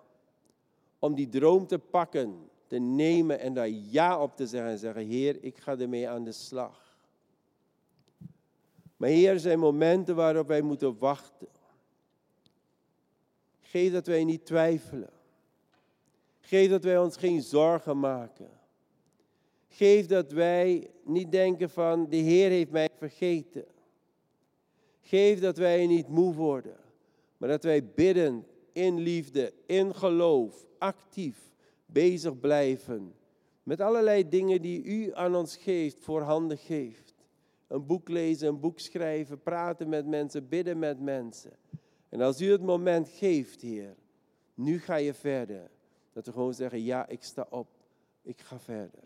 om 0.99 1.15
die 1.15 1.29
droom 1.29 1.67
te 1.67 1.79
pakken 1.79 2.44
te 2.67 2.78
nemen 2.78 3.39
en 3.39 3.54
daar 3.54 3.69
ja 3.69 4.21
op 4.21 4.36
te 4.36 4.47
zeggen 4.47 4.71
en 4.71 4.78
zeggen, 4.78 5.06
Heer, 5.06 5.43
ik 5.43 5.58
ga 5.58 5.78
ermee 5.78 6.10
aan 6.10 6.23
de 6.23 6.32
slag. 6.32 6.97
Maar 8.97 9.10
Heer, 9.10 9.30
er 9.30 9.39
zijn 9.39 9.60
momenten 9.60 10.15
waarop 10.15 10.47
wij 10.47 10.62
moeten 10.62 10.97
wachten. 10.97 11.47
Geef 13.62 13.91
dat 13.91 14.08
wij 14.08 14.23
niet 14.23 14.45
twijfelen. 14.45 15.10
Geef 16.39 16.69
dat 16.69 16.84
wij 16.84 16.97
ons 16.97 17.17
geen 17.17 17.41
zorgen 17.41 17.99
maken. 17.99 18.49
Geef 19.67 20.06
dat 20.06 20.32
wij 20.32 20.89
niet 21.04 21.32
denken 21.32 21.69
van, 21.69 22.10
de 22.10 22.15
Heer 22.15 22.49
heeft 22.49 22.71
mij 22.71 22.89
vergeten. 22.97 23.65
Geef 25.01 25.39
dat 25.39 25.58
wij 25.58 25.88
niet 25.88 26.08
moe 26.08 26.34
worden, 26.34 26.78
maar 27.38 27.49
dat 27.49 27.63
wij 27.63 27.86
bidden 27.86 28.47
in 28.71 28.99
liefde, 28.99 29.54
in 29.65 29.95
geloof, 29.95 30.65
actief 30.78 31.54
bezig 31.95 32.39
blijven 32.39 33.15
met 33.63 33.81
allerlei 33.81 34.29
dingen 34.29 34.62
die 34.62 34.84
u 34.84 35.13
aan 35.13 35.36
ons 35.36 35.55
geeft, 35.55 35.99
voorhanden 35.99 36.58
geeft. 36.58 37.13
Een 37.67 37.86
boek 37.86 38.10
lezen, 38.10 38.47
een 38.47 38.60
boek 38.60 38.79
schrijven, 38.79 39.41
praten 39.41 39.89
met 39.89 40.05
mensen, 40.05 40.47
bidden 40.47 40.79
met 40.79 40.99
mensen. 40.99 41.51
En 42.10 42.21
als 42.21 42.41
u 42.41 42.51
het 42.51 42.62
moment 42.62 43.10
geeft, 43.10 43.62
Heer, 43.62 43.95
nu 44.53 44.79
ga 44.79 44.95
je 44.95 45.13
verder. 45.13 45.71
Dat 46.13 46.25
we 46.25 46.31
gewoon 46.31 46.53
zeggen, 46.53 46.84
ja, 46.84 47.08
ik 47.08 47.23
sta 47.23 47.47
op, 47.49 47.67
ik 48.21 48.41
ga 48.41 48.60
verder. 48.60 49.03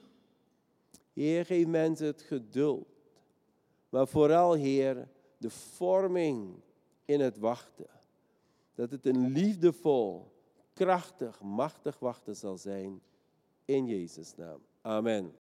Heer, 1.13 1.45
geef 1.45 1.65
mensen 1.65 2.05
het 2.05 2.21
geduld. 2.21 2.87
Maar 3.89 4.07
vooral, 4.07 4.53
Heer, 4.53 5.07
de 5.37 5.49
vorming 5.49 6.61
in 7.05 7.19
het 7.19 7.37
wachten. 7.37 7.89
Dat 8.75 8.91
het 8.91 9.05
een 9.05 9.31
liefdevol, 9.31 10.31
krachtig, 10.79 11.41
machtig 11.41 11.99
wachten 11.99 12.35
zal 12.35 12.57
zijn. 12.57 13.01
In 13.65 13.87
Jezus' 13.87 14.35
naam. 14.35 14.61
Amen. 14.81 15.35